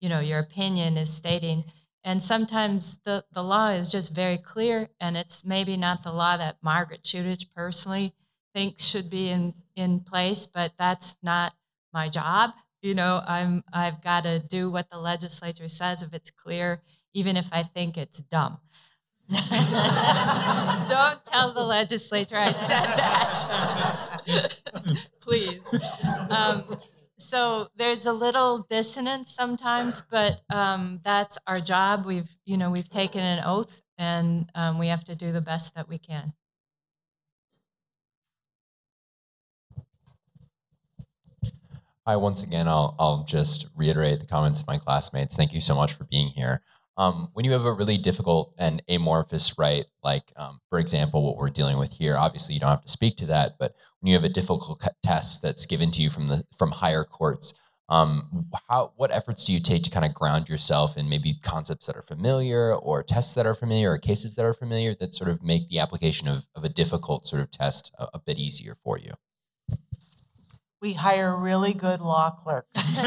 you 0.00 0.08
know 0.08 0.20
your 0.20 0.38
opinion 0.40 0.96
is 0.96 1.12
stating 1.12 1.64
and 2.04 2.22
sometimes 2.22 3.00
the, 3.00 3.24
the 3.32 3.42
law 3.42 3.68
is 3.70 3.90
just 3.90 4.14
very 4.14 4.38
clear, 4.38 4.88
and 5.00 5.16
it's 5.16 5.44
maybe 5.44 5.76
not 5.76 6.02
the 6.02 6.12
law 6.12 6.36
that 6.36 6.56
Margaret 6.62 7.02
Chutich 7.02 7.52
personally 7.54 8.14
thinks 8.54 8.84
should 8.84 9.10
be 9.10 9.28
in, 9.28 9.52
in 9.76 10.00
place, 10.00 10.46
but 10.46 10.72
that's 10.78 11.18
not 11.22 11.54
my 11.92 12.08
job. 12.08 12.52
You 12.82 12.94
know, 12.94 13.22
I'm 13.26 13.64
I've 13.72 14.02
got 14.02 14.24
to 14.24 14.38
do 14.38 14.70
what 14.70 14.90
the 14.90 14.98
legislature 14.98 15.68
says 15.68 16.02
if 16.02 16.14
it's 16.14 16.30
clear, 16.30 16.82
even 17.12 17.36
if 17.36 17.48
I 17.52 17.62
think 17.62 17.96
it's 17.96 18.22
dumb. 18.22 18.58
Don't 19.28 21.24
tell 21.24 21.52
the 21.52 21.64
legislature 21.66 22.36
I 22.36 22.52
said 22.52 22.86
that. 22.86 24.20
Please. 25.20 25.74
Um, 26.30 26.64
so 27.18 27.68
there's 27.76 28.06
a 28.06 28.12
little 28.12 28.66
dissonance 28.70 29.34
sometimes, 29.34 30.02
but 30.02 30.40
um, 30.48 31.00
that's 31.02 31.36
our 31.46 31.60
job. 31.60 32.06
We've, 32.06 32.30
you 32.46 32.56
know, 32.56 32.70
we've 32.70 32.88
taken 32.88 33.20
an 33.20 33.42
oath, 33.44 33.82
and 33.98 34.50
um, 34.54 34.78
we 34.78 34.86
have 34.86 35.04
to 35.04 35.14
do 35.14 35.32
the 35.32 35.40
best 35.40 35.74
that 35.74 35.88
we 35.88 35.98
can. 35.98 36.32
Hi, 42.08 42.16
once 42.16 42.42
again, 42.42 42.66
I'll, 42.66 42.96
I'll 42.98 43.22
just 43.24 43.68
reiterate 43.76 44.18
the 44.18 44.26
comments 44.26 44.62
of 44.62 44.66
my 44.66 44.78
classmates. 44.78 45.36
Thank 45.36 45.52
you 45.52 45.60
so 45.60 45.74
much 45.74 45.92
for 45.92 46.04
being 46.04 46.28
here. 46.28 46.62
Um, 46.96 47.28
when 47.34 47.44
you 47.44 47.52
have 47.52 47.66
a 47.66 47.72
really 47.74 47.98
difficult 47.98 48.54
and 48.56 48.82
amorphous 48.88 49.58
right, 49.58 49.84
like 50.02 50.32
um, 50.36 50.58
for 50.70 50.78
example, 50.78 51.22
what 51.22 51.36
we're 51.36 51.50
dealing 51.50 51.76
with 51.76 51.92
here, 51.92 52.16
obviously 52.16 52.54
you 52.54 52.60
don't 52.60 52.70
have 52.70 52.80
to 52.80 52.88
speak 52.90 53.18
to 53.18 53.26
that, 53.26 53.56
but 53.58 53.74
when 54.00 54.08
you 54.08 54.14
have 54.14 54.24
a 54.24 54.30
difficult 54.30 54.82
test 55.02 55.42
that's 55.42 55.66
given 55.66 55.90
to 55.90 56.00
you 56.00 56.08
from 56.08 56.28
the 56.28 56.44
from 56.56 56.70
higher 56.70 57.04
courts, 57.04 57.60
um, 57.90 58.46
how 58.70 58.94
what 58.96 59.14
efforts 59.14 59.44
do 59.44 59.52
you 59.52 59.60
take 59.60 59.82
to 59.82 59.90
kind 59.90 60.06
of 60.06 60.14
ground 60.14 60.48
yourself 60.48 60.96
in 60.96 61.10
maybe 61.10 61.34
concepts 61.42 61.88
that 61.88 61.96
are 61.96 62.00
familiar, 62.00 62.74
or 62.74 63.02
tests 63.02 63.34
that 63.34 63.44
are 63.44 63.54
familiar, 63.54 63.92
or 63.92 63.98
cases 63.98 64.34
that 64.36 64.46
are 64.46 64.54
familiar 64.54 64.94
that 64.94 65.12
sort 65.12 65.28
of 65.28 65.42
make 65.42 65.68
the 65.68 65.78
application 65.78 66.26
of, 66.26 66.46
of 66.54 66.64
a 66.64 66.70
difficult 66.70 67.26
sort 67.26 67.42
of 67.42 67.50
test 67.50 67.94
a, 67.98 68.06
a 68.14 68.18
bit 68.18 68.38
easier 68.38 68.78
for 68.82 68.96
you? 68.96 69.12
We 70.80 70.92
hire 70.92 71.36
really 71.36 71.74
good 71.74 72.00
law 72.00 72.30
clerks. 72.30 72.98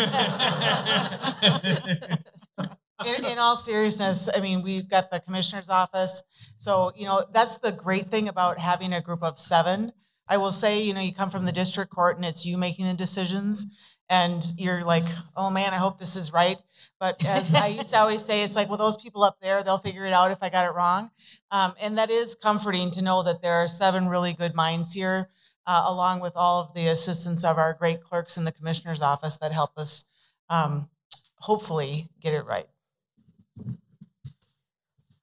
in, 3.06 3.26
in 3.26 3.40
all 3.40 3.56
seriousness, 3.56 4.30
I 4.36 4.42
mean, 4.42 4.62
we've 4.62 4.90
got 4.90 5.10
the 5.12 5.20
commissioner's 5.20 5.70
office. 5.70 6.24
So, 6.58 6.92
you 6.96 7.06
know, 7.06 7.24
that's 7.34 7.60
the 7.60 7.72
great 7.72 8.08
thing 8.08 8.28
about 8.28 8.58
having 8.58 8.94
a 8.94 9.02
group 9.02 9.24
of 9.24 9.40
seven. 9.40 9.94
I 10.28 10.38
will 10.38 10.52
say, 10.52 10.84
you 10.84 10.94
know, 10.94 11.02
you 11.02 11.14
come 11.14 11.30
from 11.30 11.46
the 11.46 11.52
district 11.52 11.92
court 11.92 12.18
and 12.18 12.26
it's 12.26 12.46
you 12.46 12.58
making 12.58 12.86
the 12.86 12.94
decisions 12.94 13.78
and 14.10 14.46
you're 14.58 14.84
like, 14.84 15.06
oh 15.38 15.50
man, 15.50 15.74
I 15.74 15.78
hope 15.78 15.98
this 15.98 16.18
is 16.18 16.34
right. 16.34 16.62
But 17.00 17.26
as 17.26 17.56
I 17.56 17.68
used 17.68 17.92
to 17.92 17.98
always 17.98 18.24
say, 18.24 18.44
it's 18.44 18.56
like, 18.56 18.68
well, 18.68 18.78
those 18.78 19.02
people 19.02 19.24
up 19.24 19.38
there, 19.42 19.64
they'll 19.64 19.78
figure 19.78 20.06
it 20.06 20.14
out 20.14 20.32
if 20.32 20.40
I 20.42 20.50
got 20.50 20.70
it 20.70 20.76
wrong. 20.76 21.12
Um, 21.50 21.74
and 21.82 21.98
that 21.98 22.10
is 22.10 22.36
comforting 22.36 22.92
to 22.92 23.02
know 23.02 23.24
that 23.24 23.42
there 23.42 23.56
are 23.56 23.68
seven 23.68 24.08
really 24.08 24.34
good 24.34 24.54
minds 24.54 24.94
here 24.94 25.30
uh, 25.66 25.84
along 25.88 26.22
with 26.22 26.34
all 26.36 26.64
of 26.64 26.74
the 26.74 26.88
assistance 26.88 27.44
of 27.44 27.58
our 27.58 27.74
great 27.74 28.02
clerks 28.02 28.38
in 28.38 28.46
the 28.46 28.52
commissioner's 28.52 29.02
office 29.02 29.38
that 29.38 29.52
help 29.52 29.78
us 29.78 30.10
um, 30.50 30.90
hopefully 31.38 32.10
get 32.20 32.34
it 32.34 32.46
right. 32.46 32.68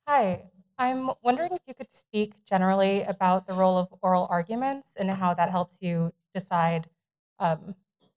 Hi, 0.06 0.44
I'm 0.78 1.10
wondering 1.22 1.52
if 1.52 1.60
you 1.66 1.74
could 1.74 1.92
speak 1.92 2.44
generally 2.44 3.02
about 3.02 3.46
the 3.46 3.52
role 3.52 3.76
of 3.76 3.88
oral 4.00 4.26
arguments 4.30 4.96
and 4.96 5.10
how 5.10 5.34
that 5.34 5.50
helps 5.50 5.78
you 5.80 6.12
decide 6.32 6.88
um, 7.38 7.74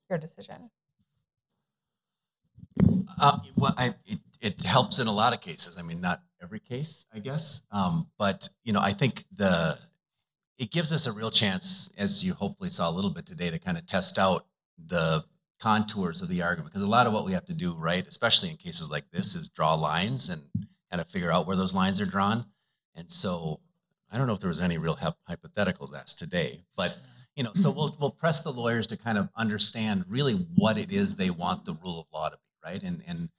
your 0.09 0.19
decision. 0.19 0.69
Uh, 3.19 3.39
well, 3.57 3.73
I, 3.77 3.89
it, 4.05 4.19
it 4.41 4.63
helps 4.63 4.99
in 4.99 5.07
a 5.07 5.11
lot 5.11 5.33
of 5.33 5.41
cases. 5.41 5.77
I 5.77 5.83
mean, 5.83 6.01
not 6.01 6.19
every 6.41 6.59
case, 6.59 7.05
I 7.13 7.19
guess. 7.19 7.63
Um, 7.71 8.09
but 8.17 8.47
you 8.63 8.73
know, 8.73 8.79
I 8.81 8.91
think 8.91 9.25
the 9.35 9.77
it 10.61 10.69
gives 10.69 10.93
us 10.93 11.07
a 11.07 11.17
real 11.17 11.31
chance, 11.31 11.91
as 11.97 12.23
you 12.23 12.35
hopefully 12.35 12.69
saw 12.69 12.87
a 12.87 12.93
little 12.93 13.09
bit 13.09 13.25
today, 13.25 13.49
to 13.49 13.57
kind 13.57 13.79
of 13.79 13.87
test 13.87 14.19
out 14.19 14.43
the 14.85 15.23
contours 15.59 16.21
of 16.21 16.29
the 16.29 16.43
argument. 16.43 16.71
Because 16.71 16.83
a 16.83 16.87
lot 16.87 17.07
of 17.07 17.13
what 17.13 17.25
we 17.25 17.31
have 17.31 17.45
to 17.45 17.55
do, 17.55 17.73
right, 17.73 18.05
especially 18.05 18.51
in 18.51 18.57
cases 18.57 18.91
like 18.91 19.09
this, 19.11 19.33
is 19.33 19.49
draw 19.49 19.73
lines 19.73 20.29
and 20.29 20.39
kind 20.91 21.01
of 21.01 21.07
figure 21.07 21.31
out 21.31 21.47
where 21.47 21.55
those 21.55 21.73
lines 21.73 21.99
are 21.99 22.05
drawn. 22.05 22.45
And 22.95 23.09
so 23.09 23.59
I 24.11 24.19
don't 24.19 24.27
know 24.27 24.33
if 24.33 24.39
there 24.39 24.49
was 24.49 24.61
any 24.61 24.77
real 24.77 24.95
hypotheticals 25.27 25.97
asked 25.97 26.19
today, 26.19 26.59
but 26.77 26.95
you 27.35 27.43
know, 27.43 27.51
so 27.55 27.71
we'll 27.71 27.97
we'll 27.99 28.11
press 28.11 28.43
the 28.43 28.51
lawyers 28.51 28.85
to 28.87 28.97
kind 28.97 29.17
of 29.17 29.29
understand 29.35 30.05
really 30.07 30.35
what 30.57 30.77
it 30.77 30.91
is 30.91 31.15
they 31.15 31.31
want 31.31 31.65
the 31.65 31.75
rule 31.83 32.01
of 32.01 32.05
law 32.13 32.29
to 32.29 32.35
be, 32.37 32.69
right? 32.69 32.83
And 32.83 33.01
and 33.07 33.29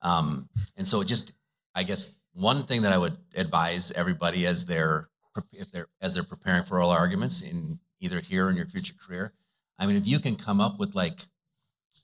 um, 0.00 0.48
and 0.78 0.86
so 0.86 1.02
just 1.02 1.34
I 1.74 1.82
guess 1.82 2.20
one 2.32 2.64
thing 2.64 2.80
that 2.82 2.92
I 2.94 2.98
would 2.98 3.18
advise 3.36 3.92
everybody 3.92 4.46
as 4.46 4.64
they're 4.64 5.10
if 5.52 5.70
they're 5.70 5.88
as 6.00 6.14
they're 6.14 6.24
preparing 6.24 6.64
for 6.64 6.76
oral 6.76 6.90
arguments 6.90 7.42
in 7.42 7.78
either 8.00 8.20
here 8.20 8.46
or 8.46 8.50
in 8.50 8.56
your 8.56 8.66
future 8.66 8.94
career. 8.94 9.32
I 9.78 9.86
mean, 9.86 9.96
if 9.96 10.06
you 10.06 10.18
can 10.18 10.36
come 10.36 10.60
up 10.60 10.78
with 10.78 10.94
like 10.94 11.20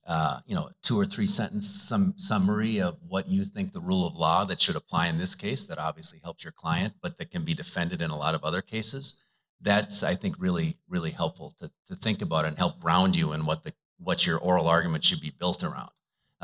uh, 0.06 0.38
you 0.46 0.54
know, 0.54 0.68
two 0.82 0.98
or 0.98 1.04
three 1.04 1.26
sentence 1.26 1.68
some 1.68 2.14
summary 2.16 2.80
of 2.80 2.96
what 3.08 3.28
you 3.28 3.44
think 3.44 3.72
the 3.72 3.80
rule 3.80 4.06
of 4.06 4.14
law 4.14 4.44
that 4.44 4.60
should 4.60 4.76
apply 4.76 5.08
in 5.08 5.18
this 5.18 5.34
case 5.34 5.66
that 5.66 5.78
obviously 5.78 6.20
helps 6.22 6.44
your 6.44 6.52
client, 6.52 6.92
but 7.02 7.18
that 7.18 7.30
can 7.30 7.44
be 7.44 7.54
defended 7.54 8.00
in 8.00 8.10
a 8.10 8.16
lot 8.16 8.34
of 8.34 8.44
other 8.44 8.62
cases. 8.62 9.24
That's 9.60 10.02
I 10.02 10.14
think 10.14 10.36
really 10.38 10.76
really 10.88 11.10
helpful 11.10 11.52
to 11.60 11.70
to 11.88 11.96
think 11.96 12.22
about 12.22 12.44
and 12.44 12.56
help 12.56 12.80
ground 12.80 13.16
you 13.16 13.32
in 13.32 13.46
what 13.46 13.64
the 13.64 13.72
what 13.98 14.26
your 14.26 14.38
oral 14.38 14.68
argument 14.68 15.02
should 15.02 15.20
be 15.20 15.32
built 15.40 15.64
around, 15.64 15.90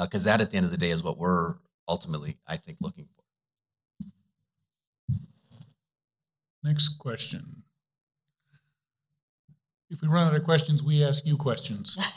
because 0.00 0.26
uh, 0.26 0.30
that 0.30 0.40
at 0.40 0.50
the 0.50 0.56
end 0.56 0.66
of 0.66 0.72
the 0.72 0.78
day 0.78 0.90
is 0.90 1.04
what 1.04 1.18
we're 1.18 1.54
ultimately 1.88 2.38
I 2.48 2.56
think 2.56 2.78
looking 2.80 3.08
for. 3.14 3.21
Next 6.62 6.98
question. 6.98 7.62
If 9.90 10.00
we 10.00 10.08
run 10.08 10.28
out 10.28 10.34
of 10.34 10.44
questions, 10.44 10.82
we 10.82 11.04
ask 11.04 11.26
you 11.26 11.36
questions. 11.36 11.98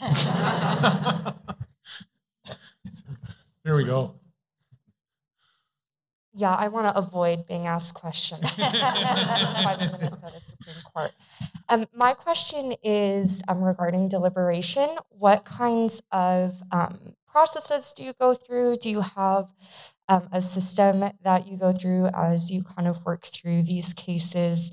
there 3.64 3.76
we 3.76 3.84
go. 3.84 4.18
Yeah, 6.32 6.54
I 6.54 6.68
want 6.68 6.86
to 6.86 6.96
avoid 6.96 7.46
being 7.46 7.66
asked 7.66 7.94
questions 7.94 8.42
by 8.56 9.76
the 9.78 9.88
Minnesota 9.90 10.38
Supreme 10.38 10.76
Court. 10.92 11.12
Um, 11.68 11.86
my 11.94 12.12
question 12.12 12.74
is 12.82 13.42
um, 13.48 13.62
regarding 13.62 14.08
deliberation. 14.08 14.88
What 15.08 15.44
kinds 15.46 16.02
of 16.12 16.62
um, 16.70 17.14
processes 17.26 17.94
do 17.96 18.02
you 18.02 18.12
go 18.18 18.34
through? 18.34 18.76
Do 18.78 18.90
you 18.90 19.00
have 19.00 19.50
um, 20.08 20.28
a 20.32 20.40
system 20.40 21.04
that 21.22 21.46
you 21.46 21.58
go 21.58 21.72
through 21.72 22.08
as 22.14 22.50
you 22.50 22.62
kind 22.62 22.88
of 22.88 23.04
work 23.04 23.24
through 23.24 23.62
these 23.62 23.92
cases. 23.92 24.72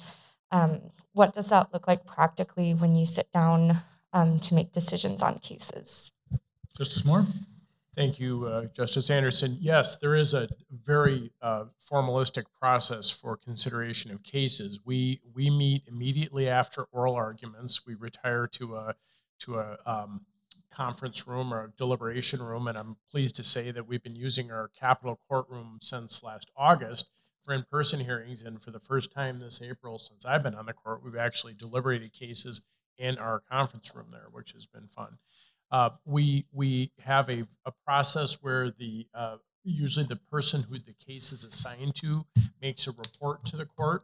Um, 0.52 0.92
what 1.14 1.34
does 1.34 1.50
that 1.50 1.74
look 1.74 1.88
like 1.88 2.06
practically 2.06 2.74
when 2.74 2.96
you 2.96 3.06
sit 3.06 3.32
down 3.32 3.78
um, 4.14 4.40
to 4.40 4.56
make 4.56 4.72
decisions 4.72 5.22
on 5.22 5.40
cases? 5.40 6.12
Justice 6.78 7.06
Moore? 7.06 7.26
Thank 7.96 8.20
you, 8.20 8.48
uh, 8.48 8.66
Justice 8.74 9.12
Anderson. 9.12 9.56
Yes, 9.60 10.00
there 10.00 10.16
is 10.16 10.34
a 10.34 10.50
very 10.72 11.32
uh, 11.44 11.66
formalistic 11.80 12.46
process 12.60 13.12
for 13.12 13.38
consideration 13.38 14.12
of 14.12 14.24
cases. 14.24 14.80
We 14.84 15.22
we 15.36 15.52
meet 15.52 15.84
immediately 15.88 16.50
after 16.50 16.86
oral 16.92 17.14
arguments. 17.14 17.86
We 17.86 17.94
retire 17.94 18.48
to 18.54 18.76
a 18.76 18.96
to 19.42 19.60
a 19.60 19.78
um, 19.86 20.22
conference 20.76 21.28
room 21.28 21.54
or 21.54 21.74
deliberation 21.78 22.42
room. 22.42 22.68
And 22.68 22.78
I'm 22.78 22.98
pleased 23.12 23.36
to 23.38 23.44
say 23.44 23.72
that 23.72 23.88
we've 23.88 24.04
been 24.04 24.16
using 24.16 24.52
our 24.52 24.70
Capitol 24.80 25.20
courtroom 25.30 25.78
since 25.82 26.24
last 26.24 26.50
August 26.56 27.12
for 27.44 27.54
in 27.54 27.66
person 27.70 28.00
hearings. 28.00 28.44
And 28.44 28.62
for 28.62 28.72
the 28.72 28.80
first 28.80 29.14
time 29.14 29.40
this 29.40 29.62
April, 29.62 30.00
since 30.00 30.26
I've 30.26 30.44
been 30.44 30.56
on 30.56 30.66
the 30.66 30.74
court, 30.74 31.04
we've 31.04 31.16
actually 31.16 31.54
deliberated 31.54 32.14
cases 32.14 32.68
in 32.98 33.18
our 33.18 33.42
conference 33.52 33.94
room 33.96 34.08
there, 34.12 34.28
which 34.32 34.54
has 34.54 34.66
been 34.66 34.88
fun. 34.88 35.18
Uh, 35.72 35.90
we 36.06 36.46
we 36.52 36.92
have 37.00 37.30
a, 37.30 37.48
a 37.66 37.72
process 37.86 38.38
where 38.42 38.70
the 38.70 39.08
uh, 39.14 39.38
usually 39.64 40.06
the 40.06 40.20
person 40.32 40.64
who 40.70 40.78
the 40.78 40.94
case 40.94 41.32
is 41.32 41.44
assigned 41.44 41.96
to 41.96 42.26
makes 42.62 42.86
a 42.88 42.92
report 42.92 43.44
to 43.46 43.58
the 43.58 43.66
court 43.66 44.04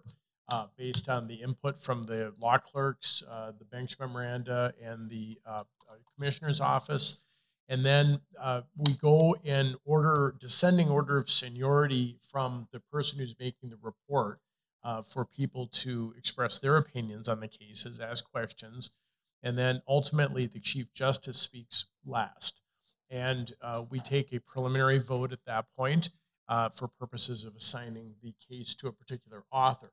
uh, 0.52 0.66
based 0.78 1.10
on 1.10 1.28
the 1.28 1.36
input 1.36 1.78
from 1.78 2.06
the 2.06 2.34
law 2.40 2.58
clerks, 2.58 3.24
uh, 3.30 3.52
the 3.58 3.66
bench 3.66 4.00
memoranda, 4.00 4.74
and 4.84 5.08
the 5.08 5.38
uh, 5.46 5.64
uh 5.90 5.96
commissioner's 6.16 6.60
office. 6.60 7.26
And 7.68 7.86
then 7.86 8.22
uh, 8.40 8.62
we 8.76 8.96
go 8.96 9.36
in 9.44 9.76
order, 9.86 10.36
descending 10.40 10.90
order 10.90 11.18
of 11.18 11.30
seniority 11.30 12.18
from 12.22 12.68
the 12.72 12.80
person 12.80 13.20
who's 13.20 13.36
making 13.40 13.70
the 13.70 13.78
report 13.82 14.40
uh, 14.84 15.04
for 15.04 15.24
people 15.24 15.68
to 15.68 16.16
express 16.18 16.58
their 16.58 16.78
opinions 16.78 17.28
on 17.28 17.40
the 17.40 17.48
cases, 17.48 18.00
ask 18.00 18.32
questions. 18.32 18.96
And 19.44 19.58
then 19.58 19.84
ultimately, 19.88 20.48
the 20.48 20.60
Chief 20.60 20.94
Justice 20.94 21.38
speaks 21.38 21.92
last. 22.06 22.62
And 23.12 23.54
we 23.90 24.00
take 24.00 24.34
a 24.34 24.40
preliminary 24.40 25.00
vote 25.00 25.32
at 25.32 25.46
that 25.46 25.66
point 25.78 26.10
for 26.74 26.88
purposes 26.88 27.46
of 27.46 27.56
assigning 27.56 28.16
the 28.22 28.34
case 28.50 28.76
to 28.76 28.88
a 28.88 28.92
particular 28.92 29.44
author. 29.52 29.92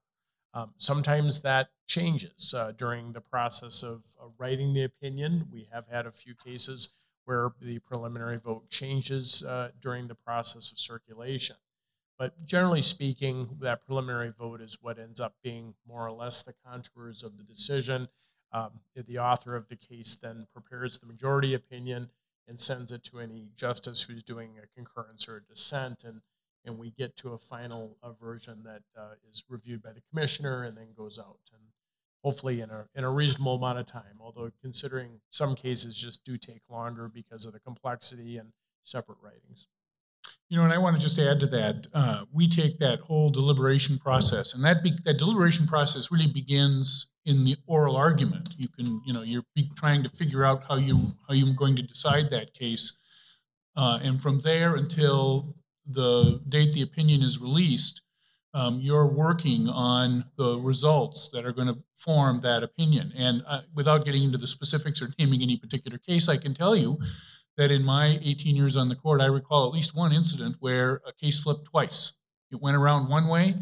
Um, 0.57 0.73
sometimes 0.79 1.43
that 1.43 1.69
changes 1.87 2.55
uh, 2.57 2.73
during 2.73 3.13
the 3.13 3.21
process 3.21 3.83
of 3.83 4.07
uh, 4.19 4.29
writing 4.39 4.73
the 4.73 4.85
opinion. 4.85 5.49
We 5.53 5.69
have 5.71 5.87
had 5.87 6.07
a 6.07 6.11
few 6.11 6.35
cases 6.35 6.97
where 7.27 7.51
the 7.61 7.79
preliminary 7.81 8.39
vote 8.39 8.71
changes 8.71 9.45
uh, 9.45 9.73
during 9.83 10.09
the 10.09 10.15
process 10.15 10.73
of 10.73 10.81
circulation. 10.81 11.57
But 12.19 12.47
generally 12.47 12.81
speaking, 12.81 13.51
that 13.61 13.85
preliminary 13.85 14.33
vote 14.33 14.63
is 14.63 14.79
what 14.81 14.99
ends 14.99 15.21
up 15.21 15.35
being 15.45 15.75
more 15.87 16.07
or 16.07 16.13
less 16.13 16.43
the 16.43 16.55
contours 16.67 17.23
of 17.23 17.37
the 17.37 17.45
decision. 17.45 18.09
Um, 18.51 18.81
the 18.95 19.19
author 19.19 19.57
of 19.57 19.69
the 19.69 19.77
case 19.77 20.15
then 20.15 20.47
prepares 20.55 20.99
the 20.99 21.07
majority 21.07 21.53
opinion 21.53 22.09
and 22.49 22.59
sends 22.59 22.93
it 22.93 23.05
to 23.05 23.19
any 23.19 23.51
justice 23.57 24.05
who's 24.05 24.23
doing 24.23 24.53
a 24.57 24.75
concurrence 24.75 25.29
or 25.29 25.37
a 25.37 25.43
dissent, 25.43 26.03
and 26.03 26.23
and 26.67 26.79
we 26.79 26.91
get 26.91 27.17
to 27.19 27.31
a 27.31 27.39
final 27.39 27.97
uh, 28.03 28.13
version 28.13 28.63
that 28.65 28.83
uh, 28.99 29.15
is 29.31 29.45
reviewed 29.49 29.83
by 29.83 29.93
the 29.93 30.03
commissioner 30.11 30.65
and 30.65 30.77
then 30.77 30.89
goes 30.97 31.19
out 31.19 31.39
and 31.53 31.63
hopefully 32.23 32.61
in 32.61 32.71
a 32.71 32.87
in 32.95 33.05
a 33.05 33.11
reasonable 33.11 33.55
amount 33.55 33.79
of 33.79 33.87
time. 33.87 34.19
Although 34.21 34.51
considering 34.61 35.21
some 35.31 35.55
cases 35.55 35.95
just 35.95 36.25
do 36.25 36.37
take 36.37 36.63
longer 36.69 37.09
because 37.09 37.47
of 37.47 37.53
the 37.53 37.61
complexity 37.61 38.37
and 38.37 38.53
separate 38.83 39.19
writings. 39.23 39.69
You 40.49 40.59
know, 40.59 40.65
and 40.65 40.73
I 40.73 40.79
want 40.79 40.95
to 40.95 41.03
just 41.03 41.19
add 41.19 41.41
to 41.41 41.47
that. 41.49 41.87
Uh, 41.93 42.25
we 42.33 42.47
take 42.47 42.79
that 42.79 43.01
whole 43.01 43.31
deliberation 43.31 43.99
process, 43.99 44.55
and 44.55 44.65
that 44.65 44.83
be, 44.83 44.93
that 45.05 45.19
deliberation 45.19 45.67
process 45.67 46.13
really 46.13 46.29
begins 46.33 47.13
in 47.25 47.43
the 47.43 47.57
oral 47.67 47.97
argument. 47.97 48.55
You 48.57 48.69
can, 48.69 49.01
you 49.05 49.13
know, 49.13 49.23
you're 49.23 49.43
trying 49.77 50.05
to 50.05 50.09
figure 50.09 50.45
out 50.45 50.65
how 50.69 50.77
you 50.77 51.15
how 51.29 51.35
you're 51.35 51.53
going 51.53 51.75
to 51.77 51.83
decide 51.83 52.31
that 52.31 52.55
case, 52.55 53.01
uh, 53.77 53.99
and 54.03 54.23
from 54.23 54.39
there 54.41 54.77
until 54.77 55.57
the 55.87 56.41
date 56.49 56.73
the 56.73 56.83
opinion 56.83 57.23
is 57.23 57.41
released, 57.41 58.03
um, 58.55 58.81
you're 58.81 59.07
working 59.07 59.69
on 59.69 60.25
the 60.39 60.59
results 60.59 61.29
that 61.31 61.45
are 61.45 61.53
going 61.53 61.69
to 61.69 61.77
form 61.95 62.41
that 62.41 62.63
opinion. 62.63 63.13
And 63.15 63.43
uh, 63.47 63.61
without 63.75 64.05
getting 64.05 64.23
into 64.23 64.39
the 64.39 64.47
specifics 64.47 65.03
or 65.03 65.09
naming 65.19 65.43
any 65.43 65.57
particular 65.57 65.99
case, 65.99 66.29
I 66.29 66.39
can 66.39 66.55
tell 66.55 66.75
you 66.75 66.97
that 67.57 67.71
in 67.71 67.85
my 67.85 68.19
18 68.23 68.57
years 68.57 68.77
on 68.77 68.89
the 68.89 68.97
court, 68.97 69.21
I 69.21 69.27
recall 69.27 69.67
at 69.67 69.75
least 69.75 69.97
one 69.97 70.13
incident 70.13 70.57
where 70.61 71.03
a 71.07 71.13
case 71.13 71.43
flipped 71.43 71.67
twice. 71.67 72.15
It 72.51 72.61
went 72.61 72.77
around 72.77 73.09
one 73.09 73.29
way, 73.29 73.55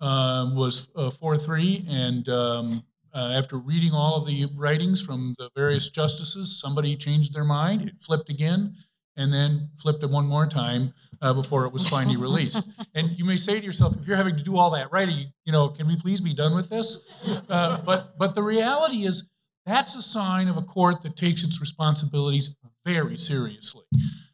um, 0.00 0.54
was 0.54 0.92
uh, 0.94 1.10
4 1.10 1.36
3, 1.36 1.86
and 1.88 2.28
um, 2.28 2.84
uh, 3.12 3.32
after 3.36 3.56
reading 3.56 3.92
all 3.92 4.16
of 4.16 4.26
the 4.26 4.46
writings 4.56 5.04
from 5.04 5.34
the 5.38 5.50
various 5.56 5.90
justices, 5.90 6.60
somebody 6.60 6.96
changed 6.96 7.34
their 7.34 7.44
mind. 7.44 7.82
It 7.82 8.00
flipped 8.00 8.30
again, 8.30 8.76
and 9.20 9.32
then 9.32 9.70
flipped 9.76 10.02
it 10.02 10.10
one 10.10 10.26
more 10.26 10.46
time 10.46 10.94
uh, 11.22 11.32
before 11.32 11.66
it 11.66 11.72
was 11.72 11.88
finally 11.88 12.16
released. 12.28 12.72
and 12.94 13.10
you 13.18 13.24
may 13.24 13.36
say 13.36 13.60
to 13.60 13.64
yourself, 13.64 13.96
if 13.96 14.06
you're 14.06 14.16
having 14.16 14.36
to 14.36 14.42
do 14.42 14.56
all 14.56 14.70
that 14.70 14.90
writing, 14.90 15.32
you 15.44 15.52
know, 15.52 15.68
can 15.68 15.86
we 15.86 15.96
please 15.96 16.20
be 16.20 16.34
done 16.34 16.54
with 16.54 16.68
this? 16.68 17.06
Uh, 17.48 17.80
but 17.82 18.18
but 18.18 18.34
the 18.34 18.42
reality 18.42 19.04
is 19.04 19.30
that's 19.66 19.94
a 19.94 20.02
sign 20.02 20.48
of 20.48 20.56
a 20.56 20.62
court 20.62 21.02
that 21.02 21.16
takes 21.16 21.44
its 21.44 21.60
responsibilities 21.60 22.56
very 22.84 23.18
seriously. 23.18 23.84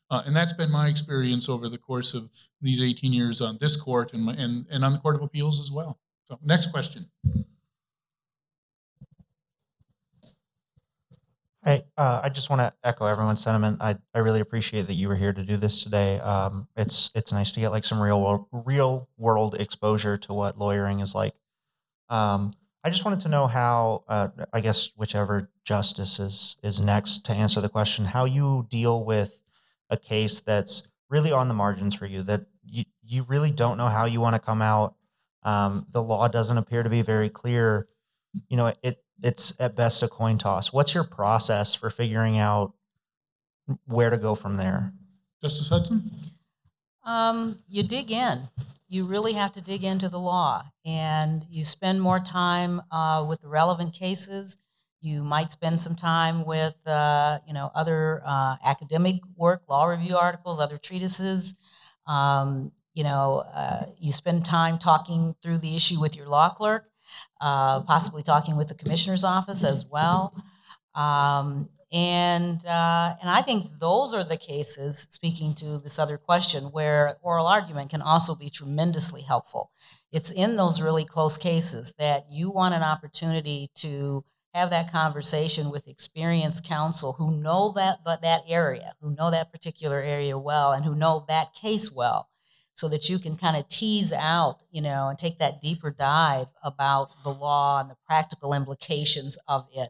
Uh, 0.09 0.23
and 0.25 0.37
that's 0.37 0.53
been 0.53 0.71
my 0.71 0.89
experience 0.89 1.49
over 1.49 1.69
the 1.69 1.79
course 1.79 2.15
of 2.15 2.31
these 2.61 2.81
18 2.81 3.13
years 3.13 3.41
on 3.41 3.59
this 3.61 3.81
court 3.81 4.13
and, 4.13 4.25
my, 4.25 4.35
and, 4.35 4.67
and 4.71 4.85
on 4.85 4.93
the 4.93 5.01
Court 5.01 5.17
of 5.17 5.23
Appeals 5.23 5.59
as 5.59 5.73
well. 5.73 5.99
So, 6.27 6.39
next 6.45 6.71
question. 6.71 7.07
Hey, 11.67 11.85
uh, 11.97 12.21
I 12.23 12.29
just 12.29 12.49
want 12.49 12.61
to 12.61 12.73
echo 12.85 13.07
everyone's 13.07 13.43
sentiment. 13.43 13.79
I, 13.81 13.97
I 14.15 14.21
really 14.21 14.39
appreciate 14.39 14.87
that 14.87 14.95
you 14.95 15.09
were 15.09 15.17
here 15.17 15.33
to 15.33 15.43
do 15.43 15.57
this 15.57 15.83
today. 15.83 16.21
Um, 16.21 16.69
it's 16.77 17.11
it's 17.17 17.33
nice 17.33 17.51
to 17.51 17.61
get 17.61 17.71
like 17.71 17.85
some 17.85 18.01
real 18.01 18.23
world, 18.23 18.47
real 18.53 19.09
world 19.19 19.57
exposure 19.57 20.17
to 20.17 20.33
what 20.33 20.57
lawyering 20.57 21.01
is 21.01 21.13
like. 21.13 21.35
Um, 22.09 22.53
I 22.85 22.91
just 22.91 23.05
wanted 23.05 23.19
to 23.23 23.29
know 23.31 23.49
how, 23.49 24.05
uh, 24.07 24.29
I 24.53 24.61
guess, 24.61 24.93
whichever 24.97 25.51
justice 25.65 26.21
is, 26.21 26.57
is 26.63 26.79
next 26.79 27.27
to 27.27 27.33
answer 27.33 27.61
the 27.61 27.69
question, 27.69 28.05
how 28.05 28.27
you 28.27 28.69
deal 28.71 29.05
with 29.05 29.43
a 29.91 29.97
case 29.97 30.43
that's 30.43 30.93
really 31.11 31.33
on 31.33 31.49
the 31.49 31.55
margins 31.55 31.97
for 31.97 32.07
you, 32.07 32.23
that 32.23 32.43
you, 32.65 32.85
you 33.03 33.25
really 33.25 33.51
don't 33.51 33.77
know 33.77 33.89
how 33.89 34.05
you 34.05 34.21
want 34.21 34.37
to 34.37 34.41
come 34.41 34.63
out. 34.63 34.95
Um, 35.43 35.85
the 35.91 36.01
law 36.01 36.29
doesn't 36.29 36.59
appear 36.59 36.85
to 36.85 36.91
be 36.91 37.03
very 37.03 37.29
clear. 37.29 37.89
You 38.49 38.57
know, 38.57 38.73
it 38.85 39.03
it's 39.23 39.57
at 39.59 39.77
best 39.77 40.03
a 40.03 40.09
coin 40.09 40.39
toss. 40.39 40.73
What's 40.73 40.95
your 40.95 41.05
process 41.05 41.75
for 41.75 41.91
figuring 41.91 42.39
out 42.39 42.75
where 43.87 44.11
to 44.11 44.17
go 44.17 44.35
from 44.35 44.57
there? 44.57 44.93
Justice 45.43 45.69
Hudson? 45.69 46.11
Um, 47.05 47.57
you 47.69 47.83
dig 47.83 48.11
in 48.11 48.49
you 48.89 49.05
really 49.05 49.33
have 49.33 49.53
to 49.53 49.63
dig 49.63 49.85
into 49.85 50.09
the 50.09 50.19
law 50.19 50.63
and 50.85 51.45
you 51.51 51.65
spend 51.65 52.01
more 52.01 52.21
time 52.21 52.81
uh, 52.93 53.25
with 53.29 53.41
the 53.41 53.49
relevant 53.49 53.93
cases. 53.93 54.59
You 55.01 55.23
might 55.23 55.51
spend 55.51 55.81
some 55.81 55.97
time 55.97 56.45
with, 56.45 56.77
uh, 56.87 57.41
you 57.47 57.53
know, 57.53 57.71
other 57.75 58.23
uh, 58.25 58.57
academic 58.65 59.17
work, 59.37 59.63
law 59.69 59.87
review 59.87 60.17
articles, 60.17 60.61
other 60.61 60.79
treatises. 60.79 61.59
Um, 62.07 62.73
you 62.95 63.05
know, 63.05 63.45
uh, 63.55 63.85
you 63.99 64.13
spend 64.13 64.47
time 64.47 64.79
talking 64.79 65.35
through 65.43 65.59
the 65.59 65.77
issue 65.77 66.01
with 66.01 66.17
your 66.17 66.29
law 66.29 66.49
clerk, 66.49 66.89
uh, 67.41 67.81
possibly 67.83 68.23
talking 68.23 68.57
with 68.57 68.69
the 68.69 68.75
commissioner's 68.75 69.25
office 69.25 69.65
as 69.65 69.87
well. 69.87 70.35
Um, 70.95 71.69
and 71.93 72.65
uh, 72.67 73.15
and 73.21 73.31
I 73.31 73.43
think 73.43 73.79
those 73.79 74.13
are 74.13 74.25
the 74.25 74.37
cases. 74.37 75.07
Speaking 75.11 75.55
to 75.55 75.79
this 75.79 75.99
other 75.99 76.19
question, 76.19 76.65
where 76.65 77.17
oral 77.23 77.47
argument 77.47 77.91
can 77.91 78.03
also 78.03 78.35
be 78.35 78.51
tremendously 78.51 79.23
helpful. 79.23 79.71
It's 80.13 80.33
in 80.33 80.57
those 80.57 80.83
really 80.83 81.05
close 81.05 81.39
cases 81.39 81.95
that 81.99 82.27
you 82.31 82.51
want 82.51 82.75
an 82.75 82.83
opportunity 82.83 83.71
to 83.77 84.25
have 84.55 84.71
that 84.71 84.91
conversation 84.91 85.71
with 85.71 85.87
experienced 85.87 86.67
counsel 86.67 87.13
who 87.13 87.41
know 87.41 87.73
that 87.77 87.99
but 88.05 88.23
that 88.23 88.43
area, 88.49 88.95
who 89.01 89.15
know 89.15 89.31
that 89.31 89.53
particular 89.53 90.01
area 90.01 90.37
well, 90.37 90.73
and 90.73 90.85
who 90.85 90.95
know 90.95 91.25
that 91.29 91.55
case 91.55 91.93
well, 91.93 92.29
so 92.77 92.89
that 92.89 93.11
you 93.11 93.19
can 93.19 93.37
kind 93.37 93.57
of 93.57 93.69
tease 93.69 94.13
out, 94.13 94.61
you 94.71 94.81
know, 94.81 95.09
and 95.09 95.19
take 95.19 95.39
that 95.39 95.61
deeper 95.61 95.91
dive 95.91 96.47
about 96.63 97.11
the 97.25 97.31
law 97.31 97.81
and 97.81 97.91
the 97.91 97.97
practical 98.07 98.55
implications 98.55 99.37
of 99.49 99.67
it 99.75 99.89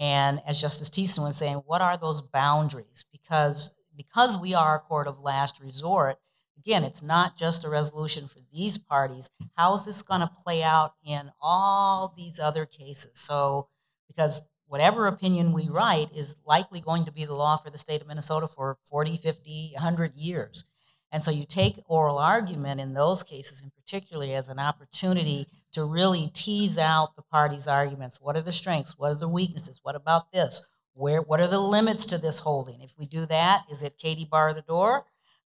and 0.00 0.40
as 0.46 0.60
Justice 0.60 0.88
Thissen 0.88 1.24
was 1.24 1.36
saying, 1.36 1.58
what 1.66 1.82
are 1.82 1.98
those 1.98 2.22
boundaries? 2.22 3.04
Because 3.12 3.76
because 3.94 4.40
we 4.40 4.54
are 4.54 4.76
a 4.76 4.80
court 4.80 5.06
of 5.06 5.20
last 5.20 5.60
resort, 5.60 6.16
again, 6.58 6.84
it's 6.84 7.02
not 7.02 7.36
just 7.36 7.66
a 7.66 7.68
resolution 7.68 8.26
for 8.28 8.38
these 8.50 8.78
parties. 8.78 9.28
How 9.58 9.74
is 9.74 9.84
this 9.84 10.00
going 10.00 10.22
to 10.22 10.30
play 10.42 10.62
out 10.62 10.94
in 11.04 11.30
all 11.38 12.14
these 12.16 12.40
other 12.40 12.64
cases? 12.64 13.10
So, 13.18 13.68
because 14.08 14.48
whatever 14.68 15.06
opinion 15.06 15.52
we 15.52 15.68
write 15.68 16.16
is 16.16 16.40
likely 16.46 16.80
going 16.80 17.04
to 17.04 17.12
be 17.12 17.26
the 17.26 17.34
law 17.34 17.58
for 17.58 17.68
the 17.68 17.76
state 17.76 18.00
of 18.00 18.08
Minnesota 18.08 18.48
for 18.48 18.78
40, 18.88 19.18
50, 19.18 19.72
100 19.74 20.14
years. 20.14 20.64
And 21.12 21.22
so 21.22 21.30
you 21.30 21.44
take 21.44 21.82
oral 21.88 22.18
argument 22.18 22.80
in 22.80 22.94
those 22.94 23.22
cases, 23.22 23.62
in 23.62 23.70
particularly, 23.70 24.34
as 24.34 24.48
an 24.48 24.60
opportunity 24.60 25.46
to 25.72 25.84
really 25.84 26.28
tease 26.32 26.78
out 26.78 27.16
the 27.16 27.22
parties' 27.22 27.66
arguments. 27.66 28.20
What 28.20 28.36
are 28.36 28.42
the 28.42 28.52
strengths? 28.52 28.96
What 28.96 29.12
are 29.12 29.16
the 29.16 29.28
weaknesses? 29.28 29.80
What 29.82 29.96
about 29.96 30.32
this? 30.32 30.68
Where? 30.94 31.22
What 31.22 31.40
are 31.40 31.48
the 31.48 31.58
limits 31.58 32.06
to 32.06 32.18
this 32.18 32.38
holding? 32.38 32.80
If 32.80 32.94
we 32.98 33.06
do 33.06 33.26
that, 33.26 33.64
is 33.70 33.82
it 33.82 33.98
Katie 33.98 34.28
bar 34.30 34.54
the 34.54 34.62
door? 34.62 35.04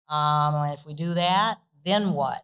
Um, 0.09 0.55
and 0.55 0.73
if 0.73 0.85
we 0.85 0.93
do 0.93 1.15
that, 1.15 1.55
then 1.83 2.13
what? 2.13 2.43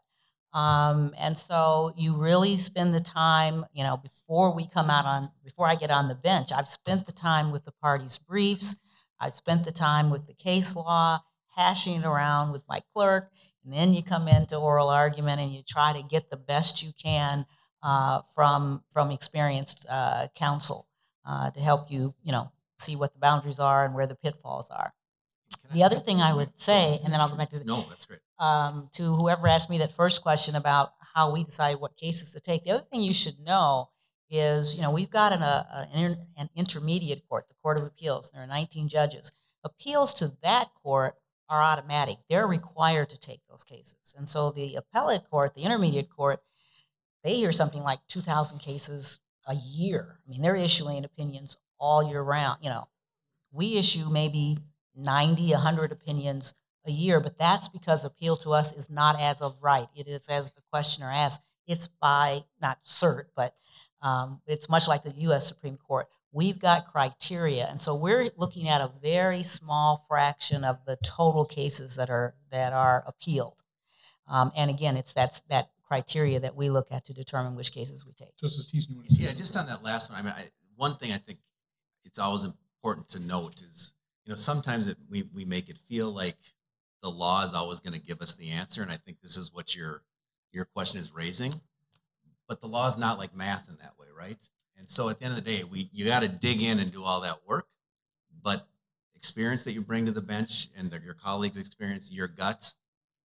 Um, 0.53 1.13
and 1.17 1.37
so 1.37 1.93
you 1.95 2.15
really 2.15 2.57
spend 2.57 2.93
the 2.93 2.99
time, 2.99 3.65
you 3.73 3.83
know, 3.83 3.97
before 3.97 4.53
we 4.53 4.67
come 4.67 4.89
out 4.89 5.05
on, 5.05 5.31
before 5.43 5.67
I 5.67 5.75
get 5.75 5.91
on 5.91 6.07
the 6.07 6.15
bench, 6.15 6.51
I've 6.51 6.67
spent 6.67 7.05
the 7.05 7.11
time 7.11 7.51
with 7.51 7.63
the 7.63 7.71
parties' 7.71 8.17
briefs. 8.17 8.81
I've 9.19 9.33
spent 9.33 9.63
the 9.63 9.71
time 9.71 10.09
with 10.09 10.27
the 10.27 10.33
case 10.33 10.75
law 10.75 11.19
hashing 11.51 11.95
it 11.95 12.05
around 12.05 12.51
with 12.51 12.63
my 12.67 12.81
clerk, 12.93 13.31
and 13.63 13.73
then 13.73 13.93
you 13.93 14.03
come 14.03 14.27
into 14.27 14.57
oral 14.57 14.89
argument 14.89 15.39
and 15.39 15.51
you 15.51 15.61
try 15.67 15.93
to 15.93 16.03
get 16.03 16.29
the 16.29 16.37
best 16.37 16.83
you 16.83 16.91
can 17.01 17.45
uh, 17.83 18.21
from 18.33 18.83
from 18.89 19.11
experienced 19.11 19.85
uh, 19.89 20.27
counsel 20.35 20.87
uh, 21.25 21.51
to 21.51 21.59
help 21.59 21.91
you, 21.91 22.13
you 22.23 22.31
know, 22.31 22.51
see 22.77 22.95
what 22.95 23.13
the 23.13 23.19
boundaries 23.19 23.59
are 23.59 23.85
and 23.85 23.93
where 23.93 24.07
the 24.07 24.15
pitfalls 24.15 24.69
are. 24.69 24.93
The 25.73 25.83
other 25.83 25.97
thing 25.97 26.21
I 26.21 26.33
would 26.33 26.59
say, 26.59 26.99
and 27.03 27.13
then 27.13 27.21
I'll 27.21 27.29
go 27.29 27.37
back 27.37 27.49
to 27.51 27.59
the, 27.59 27.65
no, 27.65 27.83
that's 27.87 28.05
great. 28.05 28.19
Um, 28.39 28.89
to 28.93 29.03
whoever 29.15 29.47
asked 29.47 29.69
me 29.69 29.77
that 29.79 29.93
first 29.93 30.21
question 30.21 30.55
about 30.55 30.93
how 31.13 31.31
we 31.31 31.43
decide 31.43 31.75
what 31.75 31.95
cases 31.95 32.31
to 32.33 32.39
take. 32.39 32.63
The 32.63 32.71
other 32.71 32.85
thing 32.91 33.01
you 33.01 33.13
should 33.13 33.39
know 33.39 33.89
is, 34.29 34.75
you 34.75 34.81
know, 34.81 34.91
we've 34.91 35.09
got 35.09 35.33
an, 35.33 35.41
a, 35.41 35.87
an, 35.93 36.17
an 36.37 36.49
intermediate 36.55 37.27
court, 37.27 37.47
the 37.47 37.53
Court 37.61 37.77
of 37.77 37.83
Appeals. 37.83 38.31
There 38.31 38.41
are 38.41 38.47
19 38.47 38.87
judges. 38.87 39.31
Appeals 39.63 40.13
to 40.15 40.31
that 40.41 40.69
court 40.83 41.15
are 41.51 41.61
automatic. 41.61 42.15
They're 42.29 42.47
required 42.47 43.09
to 43.09 43.19
take 43.19 43.41
those 43.49 43.65
cases. 43.65 44.15
And 44.17 44.27
so 44.27 44.51
the 44.51 44.75
appellate 44.75 45.29
court, 45.29 45.53
the 45.53 45.63
intermediate 45.63 46.09
court, 46.09 46.39
they 47.25 47.35
hear 47.35 47.51
something 47.51 47.83
like 47.83 47.99
2,000 48.07 48.59
cases 48.59 49.19
a 49.47 49.53
year. 49.53 50.19
I 50.25 50.31
mean, 50.31 50.41
they're 50.41 50.55
issuing 50.55 51.03
opinions 51.03 51.57
all 51.77 52.07
year 52.07 52.21
round. 52.21 52.59
You 52.61 52.69
know, 52.69 52.87
we 53.51 53.77
issue 53.77 54.09
maybe 54.09 54.59
90, 54.95 55.51
100 55.51 55.91
opinions 55.91 56.55
a 56.87 56.91
year, 56.91 57.19
but 57.19 57.37
that's 57.37 57.67
because 57.67 58.05
appeal 58.05 58.37
to 58.37 58.53
us 58.53 58.71
is 58.71 58.89
not 58.89 59.19
as 59.19 59.41
of 59.41 59.57
right. 59.61 59.87
It 59.93 60.07
is 60.07 60.29
as 60.29 60.53
the 60.53 60.61
questioner 60.71 61.11
asked. 61.11 61.41
It's 61.67 61.87
by 61.87 62.45
not 62.61 62.83
cert, 62.85 63.25
but 63.35 63.55
um, 64.01 64.41
it's 64.47 64.69
much 64.69 64.87
like 64.87 65.03
the 65.03 65.11
U.S. 65.11 65.47
Supreme 65.47 65.77
Court 65.77 66.07
we've 66.33 66.59
got 66.59 66.87
criteria 66.87 67.67
and 67.69 67.79
so 67.81 67.95
we're 67.95 68.29
looking 68.37 68.69
at 68.69 68.81
a 68.81 68.91
very 69.01 69.43
small 69.43 70.05
fraction 70.07 70.63
of 70.63 70.83
the 70.85 70.97
total 71.03 71.45
cases 71.45 71.95
that 71.97 72.09
are 72.09 72.35
that 72.51 72.73
are 72.73 73.03
appealed 73.07 73.61
Um, 74.27 74.51
and 74.55 74.69
again, 74.69 74.97
it's 74.97 75.13
that's 75.13 75.41
that 75.49 75.69
criteria 75.83 76.39
that 76.39 76.55
we 76.55 76.69
look 76.69 76.87
at 76.91 77.05
to 77.05 77.13
determine 77.13 77.55
which 77.55 77.73
cases 77.73 78.05
we 78.05 78.13
take. 78.13 78.37
Justice 78.37 78.71
Thissen, 78.71 78.91
you 78.91 78.95
want 78.97 79.09
to 79.09 79.15
say 79.15 79.23
Yeah, 79.23 79.33
just 79.37 79.57
on 79.57 79.67
that 79.67 79.83
last 79.83 80.09
one, 80.09 80.19
I 80.19 80.23
mean, 80.23 80.33
I, 80.35 80.45
one 80.75 80.95
thing 80.97 81.11
I 81.11 81.17
think 81.17 81.39
it's 82.05 82.19
always 82.19 82.45
important 82.45 83.09
to 83.09 83.19
note 83.19 83.61
is, 83.61 83.93
you 84.25 84.29
know, 84.31 84.35
sometimes 84.35 84.87
it, 84.87 84.97
we, 85.09 85.23
we 85.35 85.45
make 85.45 85.69
it 85.69 85.77
feel 85.89 86.11
like 86.11 86.37
the 87.03 87.09
law 87.09 87.43
is 87.43 87.53
always 87.53 87.81
going 87.81 87.93
to 87.99 88.05
give 88.05 88.21
us 88.21 88.37
the 88.37 88.51
answer. 88.51 88.81
And 88.81 88.91
I 88.91 88.95
think 88.95 89.17
this 89.21 89.35
is 89.35 89.53
what 89.53 89.75
your, 89.75 90.03
your 90.53 90.65
question 90.65 90.99
is 91.01 91.13
raising. 91.13 91.51
But 92.51 92.59
the 92.59 92.67
law 92.67 92.85
is 92.85 92.97
not 92.97 93.17
like 93.17 93.33
math 93.33 93.69
in 93.69 93.77
that 93.77 93.97
way, 93.97 94.07
right? 94.13 94.37
And 94.77 94.89
so 94.89 95.07
at 95.07 95.19
the 95.19 95.25
end 95.25 95.37
of 95.37 95.41
the 95.41 95.49
day, 95.49 95.61
we, 95.71 95.87
you 95.93 96.03
got 96.03 96.21
to 96.21 96.27
dig 96.27 96.61
in 96.61 96.79
and 96.79 96.91
do 96.91 97.01
all 97.01 97.21
that 97.21 97.37
work. 97.47 97.65
But 98.43 98.59
experience 99.15 99.63
that 99.63 99.71
you 99.71 99.79
bring 99.79 100.05
to 100.05 100.11
the 100.11 100.19
bench 100.19 100.67
and 100.77 100.91
that 100.91 101.01
your 101.01 101.13
colleagues' 101.13 101.57
experience, 101.57 102.11
your 102.11 102.27
gut, 102.27 102.73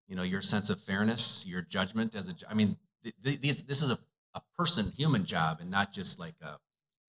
you 0.07 0.15
know, 0.15 0.21
your 0.21 0.43
sense 0.43 0.69
of 0.69 0.79
fairness, 0.79 1.43
your 1.47 1.63
judgment 1.63 2.13
as 2.13 2.29
a, 2.29 2.33
I 2.47 2.53
mean, 2.53 2.77
th- 3.03 3.15
th- 3.23 3.41
these, 3.41 3.63
this 3.63 3.81
is 3.81 3.93
a, 3.93 3.97
a 4.37 4.41
person, 4.55 4.91
human 4.95 5.25
job, 5.25 5.57
and 5.59 5.71
not 5.71 5.91
just 5.91 6.19
like 6.19 6.35
a 6.43 6.59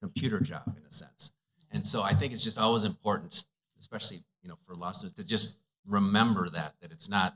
computer 0.01 0.41
job 0.41 0.63
in 0.69 0.83
a 0.89 0.91
sense. 0.91 1.35
And 1.73 1.85
so 1.85 2.03
I 2.03 2.15
think 2.15 2.33
it's 2.33 2.45
just 2.45 2.59
always 2.59 2.85
important, 2.85 3.45
especially 3.79 4.21
you 4.41 4.49
know 4.49 4.57
for 4.67 4.75
law 4.75 4.93
students, 4.93 5.21
to 5.21 5.27
just 5.27 5.65
remember 5.87 6.49
that 6.49 6.73
that 6.81 6.93
it's 6.93 7.11
not 7.11 7.33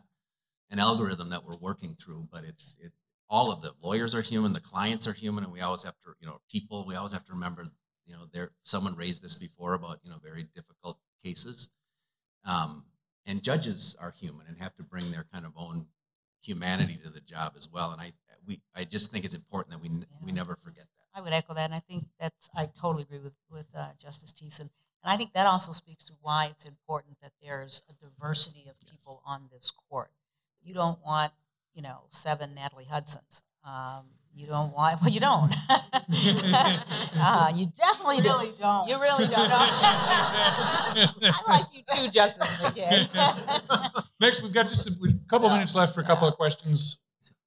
an 0.70 0.78
algorithm 0.78 1.28
that 1.28 1.44
we're 1.44 1.58
working 1.60 1.94
through, 1.96 2.26
but 2.32 2.44
it's 2.44 2.78
it. 2.80 2.92
All 3.30 3.52
of 3.52 3.62
the 3.62 3.72
lawyers 3.82 4.14
are 4.14 4.22
human, 4.22 4.52
the 4.52 4.60
clients 4.60 5.06
are 5.06 5.12
human, 5.12 5.44
and 5.44 5.52
we 5.52 5.60
always 5.60 5.84
have 5.84 5.98
to, 6.00 6.14
you 6.20 6.26
know, 6.26 6.40
people. 6.50 6.84
We 6.86 6.96
always 6.96 7.12
have 7.12 7.24
to 7.26 7.32
remember, 7.32 7.64
you 8.06 8.14
know, 8.14 8.26
there. 8.32 8.50
Someone 8.62 8.96
raised 8.96 9.22
this 9.22 9.38
before 9.38 9.74
about 9.74 9.98
you 10.02 10.10
know 10.10 10.18
very 10.22 10.44
difficult 10.54 10.98
cases, 11.24 11.70
um, 12.44 12.86
and 13.26 13.42
judges 13.42 13.96
are 14.00 14.10
human 14.12 14.46
and 14.48 14.58
have 14.58 14.74
to 14.76 14.82
bring 14.82 15.10
their 15.10 15.26
kind 15.32 15.46
of 15.46 15.52
own 15.56 15.86
humanity 16.40 16.98
to 17.04 17.10
the 17.10 17.20
job 17.20 17.52
as 17.56 17.68
well. 17.72 17.92
And 17.92 18.00
I 18.00 18.12
we 18.46 18.60
I 18.74 18.84
just 18.84 19.12
think 19.12 19.24
it's 19.24 19.34
important 19.34 19.72
that 19.72 19.80
we 19.82 19.88
n- 19.88 20.06
we 20.22 20.32
never 20.32 20.56
forget 20.56 20.84
that. 20.84 21.18
I 21.18 21.20
would 21.22 21.32
echo 21.32 21.54
that, 21.54 21.64
and 21.66 21.74
I 21.74 21.80
think 21.80 22.06
that's 22.18 22.50
I 22.54 22.66
totally 22.66 23.02
agree 23.02 23.18
with 23.20 23.34
with 23.50 23.66
uh, 23.74 23.90
Justice 23.98 24.32
Thissen, 24.32 24.70
and 25.02 25.12
I 25.12 25.16
think 25.16 25.32
that 25.34 25.46
also 25.46 25.72
speaks 25.72 26.04
to 26.04 26.14
why 26.20 26.46
it's 26.46 26.64
important 26.64 27.18
that 27.20 27.32
there's 27.42 27.82
a 27.88 27.92
diversity 27.92 28.66
of 28.68 28.76
people 28.80 29.22
on 29.26 29.48
this 29.52 29.70
court. 29.70 30.10
You 30.62 30.74
don't 30.74 31.02
want 31.04 31.32
you 31.74 31.83
know 31.83 32.04
seven 32.09 32.54
Natalie 32.54 32.87
Hudsons. 32.87 33.44
Um, 33.64 34.06
you 34.35 34.46
don't 34.46 34.72
want 34.76 35.00
well, 35.00 35.11
you 35.11 35.20
don't. 35.20 35.54
uh, 37.16 37.52
you 37.54 37.66
definitely 37.76 38.18
You 38.18 38.22
really 38.22 38.52
don't. 38.59 38.88
You 38.88 39.00
really 39.00 39.26
don't. 39.26 39.50
I 39.52 41.42
like 41.48 41.66
you 41.74 41.83
too, 41.92 42.11
Justice 42.11 42.59
McKay. 42.59 43.09
Next, 44.20 44.42
we've 44.42 44.52
got 44.52 44.68
just 44.68 44.88
a 44.88 44.92
a 45.02 45.28
couple 45.28 45.50
minutes 45.50 45.74
left 45.74 45.94
for 45.94 46.00
a 46.00 46.04
couple 46.04 46.28
of 46.28 46.35
questions. 46.35 47.00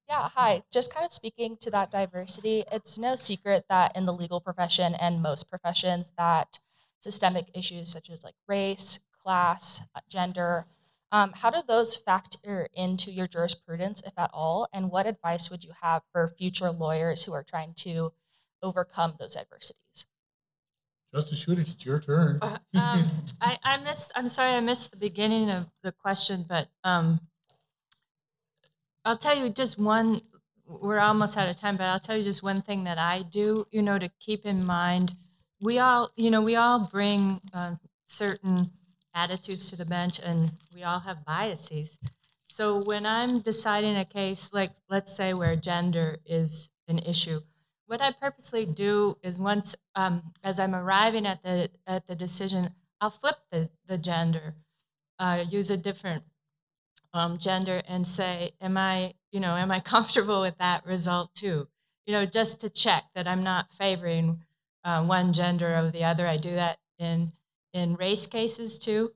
Yeah, 0.08 0.28
hi. 0.34 0.62
Just 0.70 0.94
kind 0.94 1.04
of 1.04 1.12
speaking 1.12 1.56
to 1.60 1.70
that 1.70 1.90
diversity, 1.90 2.64
it's 2.70 2.98
no 2.98 3.16
secret 3.16 3.64
that 3.70 3.96
in 3.96 4.04
the 4.04 4.12
legal 4.12 4.40
profession 4.40 4.94
and 4.94 5.22
most 5.22 5.48
professions 5.48 6.12
that 6.18 6.58
systemic 7.00 7.46
issues 7.54 7.92
such 7.92 8.10
as 8.10 8.22
like 8.22 8.34
race, 8.46 9.00
class, 9.22 9.86
uh, 9.94 10.00
gender, 10.08 10.66
um, 11.14 11.32
how 11.32 11.48
do 11.48 11.62
those 11.68 11.94
factor 11.94 12.68
into 12.74 13.12
your 13.12 13.28
jurisprudence, 13.28 14.02
if 14.04 14.12
at 14.18 14.30
all? 14.34 14.66
And 14.72 14.90
what 14.90 15.06
advice 15.06 15.48
would 15.48 15.62
you 15.62 15.70
have 15.80 16.02
for 16.10 16.26
future 16.26 16.72
lawyers 16.72 17.24
who 17.24 17.32
are 17.32 17.44
trying 17.44 17.72
to 17.76 18.12
overcome 18.64 19.14
those 19.20 19.36
adversities? 19.36 20.06
Justice 21.14 21.46
Chutich, 21.46 21.72
it's 21.72 21.86
your 21.86 22.00
turn. 22.00 22.40
um, 22.42 22.58
I, 23.40 23.56
I 23.62 23.78
missed, 23.84 24.10
I'm 24.16 24.26
sorry, 24.26 24.56
I 24.56 24.60
missed 24.60 24.90
the 24.90 24.96
beginning 24.96 25.50
of 25.50 25.68
the 25.84 25.92
question, 25.92 26.44
but 26.48 26.66
um, 26.82 27.20
I'll 29.04 29.16
tell 29.16 29.36
you 29.36 29.50
just 29.50 29.80
one, 29.80 30.20
we're 30.66 30.98
almost 30.98 31.38
out 31.38 31.48
of 31.48 31.54
time, 31.54 31.76
but 31.76 31.84
I'll 31.84 32.00
tell 32.00 32.18
you 32.18 32.24
just 32.24 32.42
one 32.42 32.60
thing 32.60 32.82
that 32.84 32.98
I 32.98 33.22
do, 33.22 33.66
you 33.70 33.82
know, 33.82 34.00
to 34.00 34.10
keep 34.18 34.44
in 34.44 34.66
mind. 34.66 35.12
We 35.60 35.78
all, 35.78 36.10
you 36.16 36.32
know, 36.32 36.42
we 36.42 36.56
all 36.56 36.88
bring 36.90 37.40
uh, 37.54 37.76
certain 38.04 38.66
attitudes 39.14 39.70
to 39.70 39.76
the 39.76 39.84
bench 39.84 40.20
and 40.20 40.52
we 40.74 40.82
all 40.82 41.00
have 41.00 41.24
biases. 41.24 41.98
So 42.42 42.82
when 42.84 43.06
I'm 43.06 43.40
deciding 43.40 43.96
a 43.96 44.04
case, 44.04 44.52
like 44.52 44.70
let's 44.88 45.14
say 45.16 45.34
where 45.34 45.56
gender 45.56 46.18
is 46.26 46.70
an 46.88 46.98
issue, 47.00 47.40
what 47.86 48.00
I 48.00 48.12
purposely 48.12 48.66
do 48.66 49.16
is 49.22 49.38
once, 49.38 49.76
um, 49.94 50.32
as 50.42 50.58
I'm 50.58 50.74
arriving 50.74 51.26
at 51.26 51.42
the 51.42 51.70
at 51.86 52.06
the 52.06 52.14
decision, 52.14 52.70
I'll 53.00 53.10
flip 53.10 53.36
the 53.50 53.70
the 53.86 53.98
gender, 53.98 54.54
uh, 55.18 55.44
use 55.48 55.70
a 55.70 55.76
different 55.76 56.24
um, 57.12 57.38
gender, 57.38 57.82
and 57.86 58.06
say, 58.06 58.52
"Am 58.60 58.76
I, 58.76 59.14
you 59.32 59.40
know, 59.40 59.56
am 59.56 59.70
I 59.70 59.80
comfortable 59.94 60.40
with 60.40 60.58
that 60.58 60.86
result 60.86 61.34
too?" 61.34 61.68
You 62.06 62.12
know, 62.14 62.24
just 62.24 62.60
to 62.62 62.70
check 62.70 63.04
that 63.14 63.28
I'm 63.28 63.42
not 63.42 63.72
favoring 63.72 64.42
uh, 64.84 65.04
one 65.04 65.32
gender 65.32 65.74
over 65.74 65.90
the 65.90 66.04
other. 66.04 66.26
I 66.26 66.36
do 66.36 66.54
that 66.54 66.78
in 66.98 67.32
in 67.74 67.96
race 67.96 68.26
cases 68.26 68.78
too. 68.78 69.12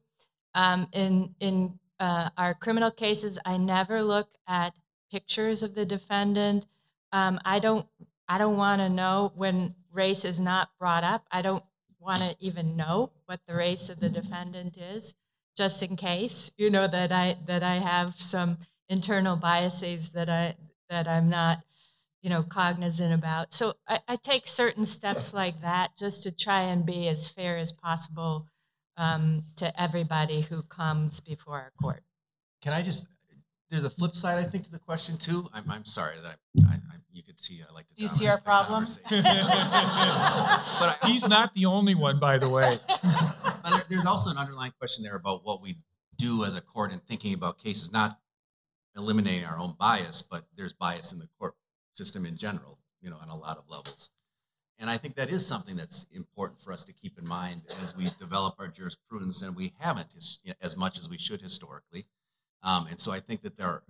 Um, 0.55 0.89
in 0.93 1.35
in 1.41 1.79
uh, 1.99 2.29
our 2.37 2.53
criminal 2.53 2.91
cases, 2.91 3.39
I 3.47 3.57
never 3.57 4.03
look 4.03 4.29
at 4.47 4.77
pictures 5.11 5.63
of 5.63 5.75
the 5.75 5.87
defendant. 5.87 6.67
Um, 7.13 7.41
I 7.45 7.59
don't 7.59 7.87
I 8.29 8.37
don't 8.37 8.59
want 8.59 8.81
to 8.81 8.91
know 8.91 9.33
when 9.37 9.75
race 9.93 10.25
is 10.25 10.39
not 10.39 10.71
brought 10.79 11.05
up. 11.05 11.27
I 11.33 11.41
don't 11.41 11.65
want 11.99 12.21
to 12.21 12.37
even 12.41 12.77
know 12.77 13.13
what 13.27 13.41
the 13.47 13.55
race 13.55 13.89
of 13.89 14.01
the 14.01 14.09
defendant 14.09 14.77
is, 14.77 15.15
just 15.57 15.83
in 15.83 15.97
case 15.97 16.53
you 16.59 16.69
know 16.69 16.87
that 16.87 17.13
I 17.13 17.37
that 17.47 17.63
I 17.63 17.77
have 17.77 18.15
some 18.15 18.59
internal 18.89 19.37
biases 19.37 20.11
that 20.11 20.29
I 20.29 20.57
that 20.91 21.07
I'm 21.09 21.31
not 21.31 21.63
you 22.23 22.31
know 22.31 22.43
cognizant 22.43 23.15
about. 23.15 23.53
So 23.53 23.75
I, 23.89 24.01
I 24.09 24.17
take 24.17 24.47
certain 24.47 24.85
steps 24.85 25.33
like 25.35 25.61
that 25.61 25.97
just 25.97 26.23
to 26.25 26.37
try 26.37 26.63
and 26.63 26.85
be 26.85 27.09
as 27.09 27.29
fair 27.29 27.57
as 27.57 27.73
possible 27.73 28.47
um, 28.97 29.43
to 29.57 29.81
everybody 29.81 30.41
who 30.41 30.63
comes 30.63 31.21
before 31.21 31.59
our 31.61 31.73
court. 31.81 32.03
Can 32.63 32.73
I 32.73 32.83
just? 32.83 33.09
There's 33.71 33.85
a 33.85 33.91
flip 33.91 34.15
side, 34.15 34.39
I 34.39 34.45
think, 34.45 34.65
to 34.65 34.71
the 34.71 34.79
question 34.79 35.19
too. 35.19 35.47
I'm, 35.53 35.65
I'm 35.71 35.85
sorry 35.85 36.17
that 36.23 36.39
I, 36.67 36.73
I, 36.73 36.75
I 36.77 36.97
you 37.13 37.23
could 37.23 37.39
see 37.39 37.61
I 37.69 37.73
like 37.75 37.87
to. 37.89 37.95
Do 37.95 38.03
you 38.03 38.09
see 38.09 38.27
our 38.27 38.41
problem? 38.41 38.87
but 38.87 39.11
I, 39.11 40.97
He's 41.07 41.29
not 41.29 41.53
the 41.55 41.67
only 41.67 41.95
one, 41.95 42.19
by 42.19 42.39
the 42.39 42.49
way. 42.49 42.77
but 42.89 43.71
there- 43.71 43.85
there's 43.91 44.07
also 44.07 44.31
an 44.31 44.39
underlying 44.39 44.73
question 44.79 45.05
there 45.05 45.17
about 45.17 45.45
what 45.45 45.61
we 45.63 45.75
do 46.17 46.45
as 46.45 46.57
a 46.57 46.63
court 46.63 46.93
in 46.93 46.99
thinking 47.01 47.35
about 47.35 47.59
cases, 47.63 47.93
not 47.93 48.19
eliminating 48.97 49.45
our 49.45 49.59
own 49.59 49.75
bias, 49.79 50.23
but 50.23 50.45
there's 50.57 50.73
bias 50.73 51.13
in 51.13 51.19
the 51.19 51.29
court 51.39 51.55
system 51.99 52.25
in 52.25 52.37
general, 52.37 52.79
you 53.03 53.11
know, 53.11 53.17
on 53.21 53.29
a 53.29 53.37
lot 53.37 53.59
of 53.59 53.69
levels. 53.69 54.11
And 54.81 54.89
I 54.89 54.97
think 54.97 55.17
that 55.17 55.31
is 55.31 55.45
something 55.45 55.77
that's 55.77 56.07
important 56.15 56.61
for 56.61 56.73
us 56.73 56.85
to 56.85 56.93
keep 56.93 57.19
in 57.19 57.27
mind 57.27 57.63
as 57.83 57.97
we 57.97 58.09
develop 58.21 58.55
our 58.59 58.69
jurisprudence, 58.69 59.43
and 59.43 59.57
we 59.57 59.73
haven't 59.81 60.13
his, 60.13 60.43
as 60.63 60.79
much 60.79 60.99
as 60.99 61.11
we 61.11 61.19
should 61.19 61.41
historically. 61.41 62.05
Um, 62.63 62.87
and 62.89 62.99
so 62.99 63.13
I 63.13 63.19
think 63.19 63.43
that 63.43 63.57
there 63.57 63.67
are, 63.67 63.83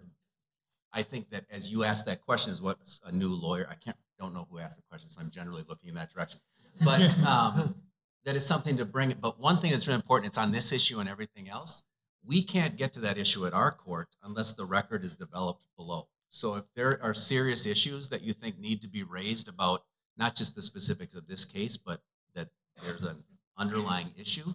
I 0.94 1.02
think 1.02 1.28
that 1.30 1.44
as 1.50 1.70
you 1.70 1.84
ask 1.84 2.06
that 2.06 2.22
question, 2.22 2.50
is 2.50 2.62
what 2.62 2.78
a 3.04 3.12
new 3.12 3.28
lawyer, 3.28 3.66
I 3.70 3.74
can't, 3.74 3.96
don't 4.18 4.32
know 4.32 4.46
who 4.50 4.58
asked 4.58 4.78
the 4.78 4.82
question, 4.88 5.10
so 5.10 5.20
I'm 5.20 5.30
generally 5.30 5.62
looking 5.68 5.90
in 5.90 5.94
that 5.96 6.12
direction. 6.12 6.40
But 6.82 7.00
um, 7.26 7.74
that 8.24 8.34
is 8.34 8.46
something 8.46 8.76
to 8.78 8.86
bring. 8.86 9.12
But 9.20 9.38
one 9.38 9.58
thing 9.58 9.70
that's 9.70 9.86
really 9.86 9.96
important, 9.96 10.28
it's 10.28 10.38
on 10.38 10.52
this 10.52 10.72
issue 10.72 11.00
and 11.00 11.08
everything 11.08 11.48
else. 11.50 11.84
We 12.26 12.42
can't 12.42 12.76
get 12.76 12.92
to 12.94 13.00
that 13.00 13.18
issue 13.18 13.46
at 13.46 13.52
our 13.52 13.72
court 13.72 14.08
unless 14.22 14.54
the 14.54 14.64
record 14.64 15.04
is 15.04 15.16
developed 15.16 15.62
below. 15.76 16.08
So 16.30 16.56
if 16.56 16.64
there 16.74 17.02
are 17.02 17.14
serious 17.14 17.66
issues 17.66 18.08
that 18.08 18.22
you 18.22 18.32
think 18.32 18.58
need 18.58 18.82
to 18.82 18.88
be 18.88 19.02
raised 19.02 19.48
about 19.48 19.80
not 20.16 20.36
just 20.36 20.54
the 20.54 20.62
specifics 20.62 21.14
of 21.14 21.26
this 21.26 21.44
case, 21.44 21.76
but 21.76 22.00
that 22.34 22.48
there's 22.84 23.04
an 23.04 23.22
underlying 23.56 24.08
issue, 24.18 24.52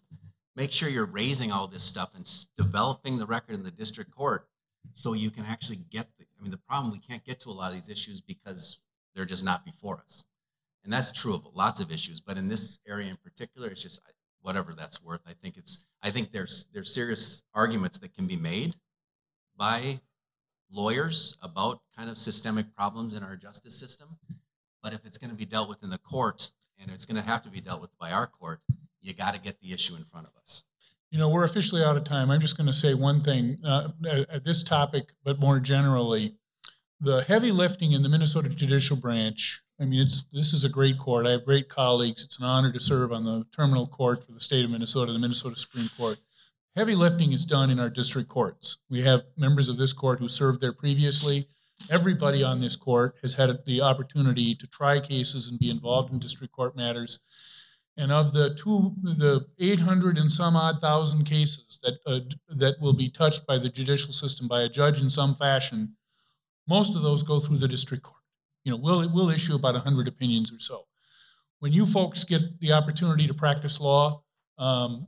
make 0.55 0.71
sure 0.71 0.89
you're 0.89 1.05
raising 1.05 1.51
all 1.51 1.67
this 1.67 1.83
stuff 1.83 2.13
and 2.15 2.23
s- 2.23 2.49
developing 2.57 3.17
the 3.17 3.25
record 3.25 3.55
in 3.55 3.63
the 3.63 3.71
district 3.71 4.11
court 4.11 4.47
so 4.91 5.13
you 5.13 5.31
can 5.31 5.45
actually 5.45 5.79
get 5.89 6.07
the, 6.17 6.25
I 6.39 6.41
mean, 6.43 6.51
the 6.51 6.57
problem, 6.57 6.91
we 6.91 6.99
can't 6.99 7.23
get 7.23 7.39
to 7.41 7.49
a 7.49 7.51
lot 7.51 7.69
of 7.69 7.75
these 7.75 7.89
issues 7.89 8.21
because 8.21 8.85
they're 9.15 9.25
just 9.25 9.45
not 9.45 9.65
before 9.65 9.99
us. 9.99 10.25
And 10.83 10.91
that's 10.91 11.13
true 11.13 11.33
of 11.33 11.45
lots 11.55 11.79
of 11.79 11.91
issues, 11.91 12.19
but 12.19 12.37
in 12.37 12.49
this 12.49 12.81
area 12.87 13.09
in 13.09 13.17
particular, 13.17 13.69
it's 13.69 13.81
just 13.81 14.01
whatever 14.41 14.73
that's 14.73 15.03
worth. 15.03 15.21
I 15.25 15.33
think 15.33 15.57
it's, 15.57 15.87
I 16.03 16.09
think 16.09 16.31
there's, 16.31 16.69
there's 16.73 16.93
serious 16.93 17.43
arguments 17.53 17.97
that 17.99 18.13
can 18.13 18.27
be 18.27 18.35
made 18.35 18.75
by 19.57 19.99
lawyers 20.73 21.37
about 21.41 21.79
kind 21.95 22.09
of 22.09 22.17
systemic 22.17 22.65
problems 22.75 23.15
in 23.15 23.23
our 23.23 23.35
justice 23.35 23.75
system. 23.75 24.17
But 24.81 24.93
if 24.93 25.05
it's 25.05 25.17
going 25.17 25.31
to 25.31 25.37
be 25.37 25.45
dealt 25.45 25.69
with 25.69 25.83
in 25.83 25.89
the 25.89 25.99
court 25.99 26.49
and 26.81 26.91
it's 26.91 27.05
going 27.05 27.21
to 27.21 27.27
have 27.27 27.43
to 27.43 27.49
be 27.49 27.61
dealt 27.61 27.81
with 27.81 27.97
by 27.99 28.11
our 28.11 28.27
court, 28.27 28.59
you 29.01 29.13
got 29.13 29.35
to 29.35 29.41
get 29.41 29.59
the 29.61 29.71
issue 29.73 29.95
in 29.95 30.03
front 30.03 30.27
of 30.27 30.33
us. 30.41 30.63
You 31.11 31.19
know, 31.19 31.29
we're 31.29 31.43
officially 31.43 31.83
out 31.83 31.95
of 31.95 32.03
time. 32.03 32.31
I'm 32.31 32.41
just 32.41 32.57
going 32.57 32.67
to 32.67 32.73
say 32.73 32.95
one 32.95 33.21
thing 33.21 33.59
uh, 33.63 33.89
at, 34.09 34.43
this 34.43 34.63
topic, 34.63 35.13
but 35.23 35.39
more 35.39 35.59
generally, 35.59 36.35
the 36.99 37.23
heavy 37.23 37.51
lifting 37.51 37.91
in 37.91 38.01
the 38.01 38.09
Minnesota 38.09 38.49
Judicial 38.49 38.97
Branch. 38.99 39.61
I 39.79 39.85
mean, 39.85 40.01
it's 40.01 40.23
this 40.33 40.53
is 40.53 40.63
a 40.63 40.69
great 40.69 40.97
court. 40.97 41.27
I 41.27 41.31
have 41.31 41.45
great 41.45 41.69
colleagues. 41.69 42.23
It's 42.23 42.39
an 42.39 42.45
honor 42.45 42.71
to 42.71 42.79
serve 42.79 43.11
on 43.11 43.23
the 43.23 43.45
terminal 43.55 43.85
court 43.85 44.23
for 44.23 44.31
the 44.31 44.39
state 44.39 44.65
of 44.65 44.71
Minnesota, 44.71 45.11
the 45.11 45.19
Minnesota 45.19 45.55
Supreme 45.55 45.89
Court. 45.97 46.17
Heavy 46.75 46.95
lifting 46.95 47.31
is 47.31 47.45
done 47.45 47.69
in 47.69 47.79
our 47.79 47.89
district 47.89 48.29
courts. 48.29 48.81
We 48.89 49.01
have 49.03 49.23
members 49.37 49.69
of 49.69 49.77
this 49.77 49.93
court 49.93 50.19
who 50.19 50.27
served 50.27 50.61
there 50.61 50.73
previously. 50.73 51.47
Everybody 51.91 52.43
on 52.43 52.59
this 52.59 52.75
court 52.75 53.15
has 53.21 53.35
had 53.35 53.49
the 53.65 53.81
opportunity 53.81 54.55
to 54.55 54.67
try 54.67 54.99
cases 54.99 55.49
and 55.49 55.59
be 55.59 55.69
involved 55.69 56.11
in 56.11 56.19
district 56.19 56.53
court 56.53 56.75
matters. 56.75 57.23
And 57.95 58.11
of 58.11 58.33
the 58.33 58.55
two, 58.55 58.95
the 59.03 59.45
800 59.59 60.17
and 60.17 60.31
some 60.31 60.55
odd 60.55 60.81
thousand 60.81 61.25
cases 61.25 61.79
that 61.83 61.99
uh, 62.07 62.21
that 62.55 62.81
will 62.81 62.93
be 62.93 63.09
touched 63.09 63.45
by 63.45 63.59
the 63.59 63.69
judicial 63.69 64.11
system 64.11 64.47
by 64.47 64.61
a 64.61 64.69
judge 64.69 65.01
in 65.01 65.11
some 65.11 65.35
fashion, 65.35 65.95
most 66.67 66.95
of 66.95 67.03
those 67.03 67.21
go 67.21 67.39
through 67.39 67.57
the 67.57 67.67
district 67.67 68.03
court. 68.03 68.21
You 68.63 68.71
know, 68.71 68.79
we'll 68.81 69.07
we'll 69.13 69.29
issue 69.29 69.55
about 69.55 69.75
100 69.75 70.07
opinions 70.07 70.51
or 70.51 70.59
so. 70.59 70.87
When 71.59 71.71
you 71.71 71.85
folks 71.85 72.23
get 72.23 72.59
the 72.59 72.71
opportunity 72.71 73.27
to 73.27 73.33
practice 73.33 73.79
law, 73.79 74.23
um, 74.57 75.07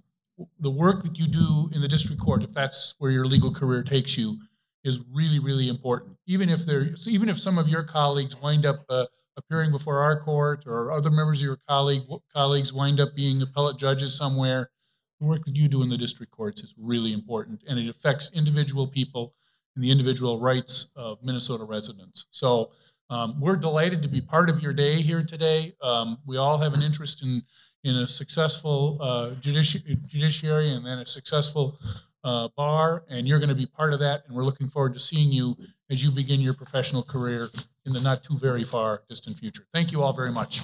the 0.60 0.70
work 0.70 1.04
that 1.04 1.18
you 1.18 1.28
do 1.28 1.70
in 1.74 1.82
the 1.82 1.88
district 1.88 2.22
court, 2.22 2.44
if 2.44 2.54
that's 2.54 2.96
where 3.00 3.12
your 3.12 3.26
legal 3.26 3.54
career 3.54 3.84
takes 3.84 4.18
you, 4.18 4.38
is 4.84 5.04
really 5.12 5.40
really 5.40 5.70
important. 5.70 6.18
Even 6.28 6.50
if 6.50 6.66
there, 6.66 6.90
even 7.08 7.30
if 7.30 7.40
some 7.40 7.58
of 7.58 7.68
your 7.68 7.84
colleagues 7.84 8.40
wind 8.42 8.66
up 8.66 8.86
uh, 8.90 9.06
appearing 9.38 9.72
before 9.72 10.00
our 10.00 10.20
court 10.20 10.64
or 10.66 10.92
other 10.92 11.10
members 11.10 11.42
of 11.42 11.46
your 11.46 11.60
colleague 11.68 12.04
colleagues 12.34 12.74
wind 12.74 13.00
up 13.00 13.16
being 13.16 13.42
appellate 13.42 13.78
judges 13.78 14.18
somewhere, 14.18 14.70
the 15.20 15.28
work 15.28 15.44
that 15.46 15.56
you 15.56 15.68
do 15.68 15.84
in 15.84 15.90
the 15.90 15.98
district 15.98 16.32
courts 16.32 16.64
is 16.64 16.74
really 16.78 17.14
important, 17.14 17.64
and 17.68 17.80
it 17.80 17.90
affects 17.90 18.32
individual 18.34 18.88
people 18.88 19.34
and 19.76 19.84
the 19.84 19.92
individual 19.92 20.40
rights 20.40 20.92
of 20.96 21.18
Minnesota 21.24 21.64
residents. 21.64 22.28
So. 22.32 22.72
Um, 23.08 23.40
we're 23.40 23.56
delighted 23.56 24.02
to 24.02 24.08
be 24.08 24.20
part 24.20 24.50
of 24.50 24.64
your 24.64 24.74
day 24.74 24.96
here 25.00 25.22
today. 25.22 25.76
Um, 25.80 26.18
we 26.26 26.38
all 26.38 26.58
have 26.58 26.74
an 26.74 26.82
interest 26.82 27.22
in 27.22 27.44
in 27.86 27.96
a 27.98 28.08
successful 28.08 28.98
uh, 29.00 29.30
judici- 29.40 29.96
judiciary 30.08 30.74
and 30.74 30.84
then 30.84 30.98
a 30.98 31.06
successful 31.06 31.78
uh, 32.24 32.50
bar, 32.58 33.06
and 33.10 33.28
you're 33.28 33.38
going 33.38 33.50
to 33.50 33.56
be 33.56 33.68
part 33.68 33.94
of 33.94 34.00
that. 34.00 34.24
And 34.26 34.36
we're 34.36 34.44
looking 34.44 34.68
forward 34.68 34.96
to 34.96 35.00
seeing 35.00 35.32
you 35.32 35.56
as 35.92 36.04
you 36.04 36.10
begin 36.10 36.42
your 36.42 36.56
professional 36.56 37.04
career 37.04 37.48
in 37.86 37.94
the 37.94 38.02
not 38.02 38.24
too 38.24 38.38
very 38.40 38.64
far 38.64 39.04
distant 39.08 39.38
future. 39.38 39.62
Thank 39.72 39.92
you 39.92 40.02
all 40.02 40.14
very 40.14 40.32
much. 40.32 40.62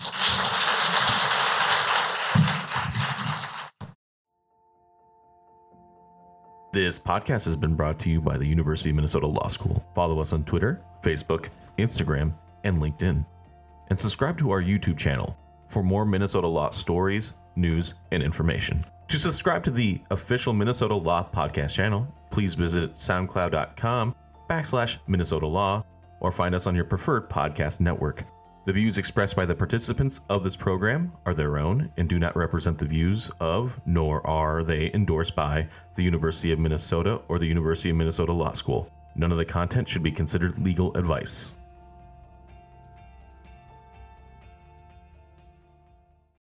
This 6.74 6.98
podcast 6.98 7.46
has 7.46 7.56
been 7.56 7.76
brought 7.76 8.00
to 8.00 8.10
you 8.10 8.20
by 8.20 8.38
the 8.38 8.48
University 8.48 8.90
of 8.90 8.96
Minnesota 8.96 9.28
Law 9.28 9.48
School. 9.48 9.86
Follow 9.94 10.20
us 10.20 10.34
on 10.34 10.44
Twitter, 10.44 10.82
Facebook, 11.04 11.50
Instagram, 11.78 12.34
and 12.64 12.82
LinkedIn. 12.82 13.24
And 13.90 14.00
subscribe 14.00 14.40
to 14.40 14.50
our 14.52 14.62
YouTube 14.62 14.98
channel 14.98 15.38
for 15.72 15.82
more 15.82 16.06
Minnesota 16.06 16.48
law 16.48 16.70
stories, 16.70 17.34
news, 17.56 17.96
and 18.12 18.22
information. 18.22 18.86
To 19.08 19.18
subscribe 19.18 19.64
to 19.64 19.72
the 19.72 20.02
official 20.12 20.54
Minnesota 20.54 20.96
Law 20.96 21.28
podcast 21.34 21.74
channel, 21.76 22.08
please 22.30 22.56
visit 22.56 22.94
soundcloud.com 22.94 24.16
backslash 24.50 25.00
Minnesota 25.08 25.48
Law 25.48 25.84
or 26.20 26.32
find 26.32 26.56
us 26.56 26.68
on 26.68 26.76
your 26.76 26.86
preferred 26.86 27.30
podcast 27.30 27.80
network. 27.80 28.26
The 28.64 28.74
views 28.74 29.00
expressed 29.00 29.36
by 29.36 29.46
the 29.46 29.56
participants 29.56 30.22
of 30.30 30.44
this 30.44 30.56
program 30.56 31.12
are 31.26 31.34
their 31.34 31.58
own 31.58 31.92
and 31.98 32.08
do 32.08 32.20
not 32.20 32.36
represent 32.36 32.78
the 32.78 32.86
views 32.86 33.32
of, 33.40 33.80
nor 33.86 34.26
are 34.28 34.64
they 34.64 34.92
endorsed 34.94 35.36
by, 35.36 35.68
the 35.96 36.04
University 36.04 36.52
of 36.52 36.60
Minnesota 36.60 37.22
or 37.28 37.40
the 37.40 37.48
University 37.48 37.90
of 37.90 37.96
Minnesota 37.96 38.32
Law 38.32 38.52
School. 38.52 38.90
None 39.16 39.32
of 39.32 39.40
the 39.40 39.46
content 39.46 39.90
should 39.90 40.04
be 40.04 40.12
considered 40.12 40.60
legal 40.60 40.96
advice. 40.96 41.54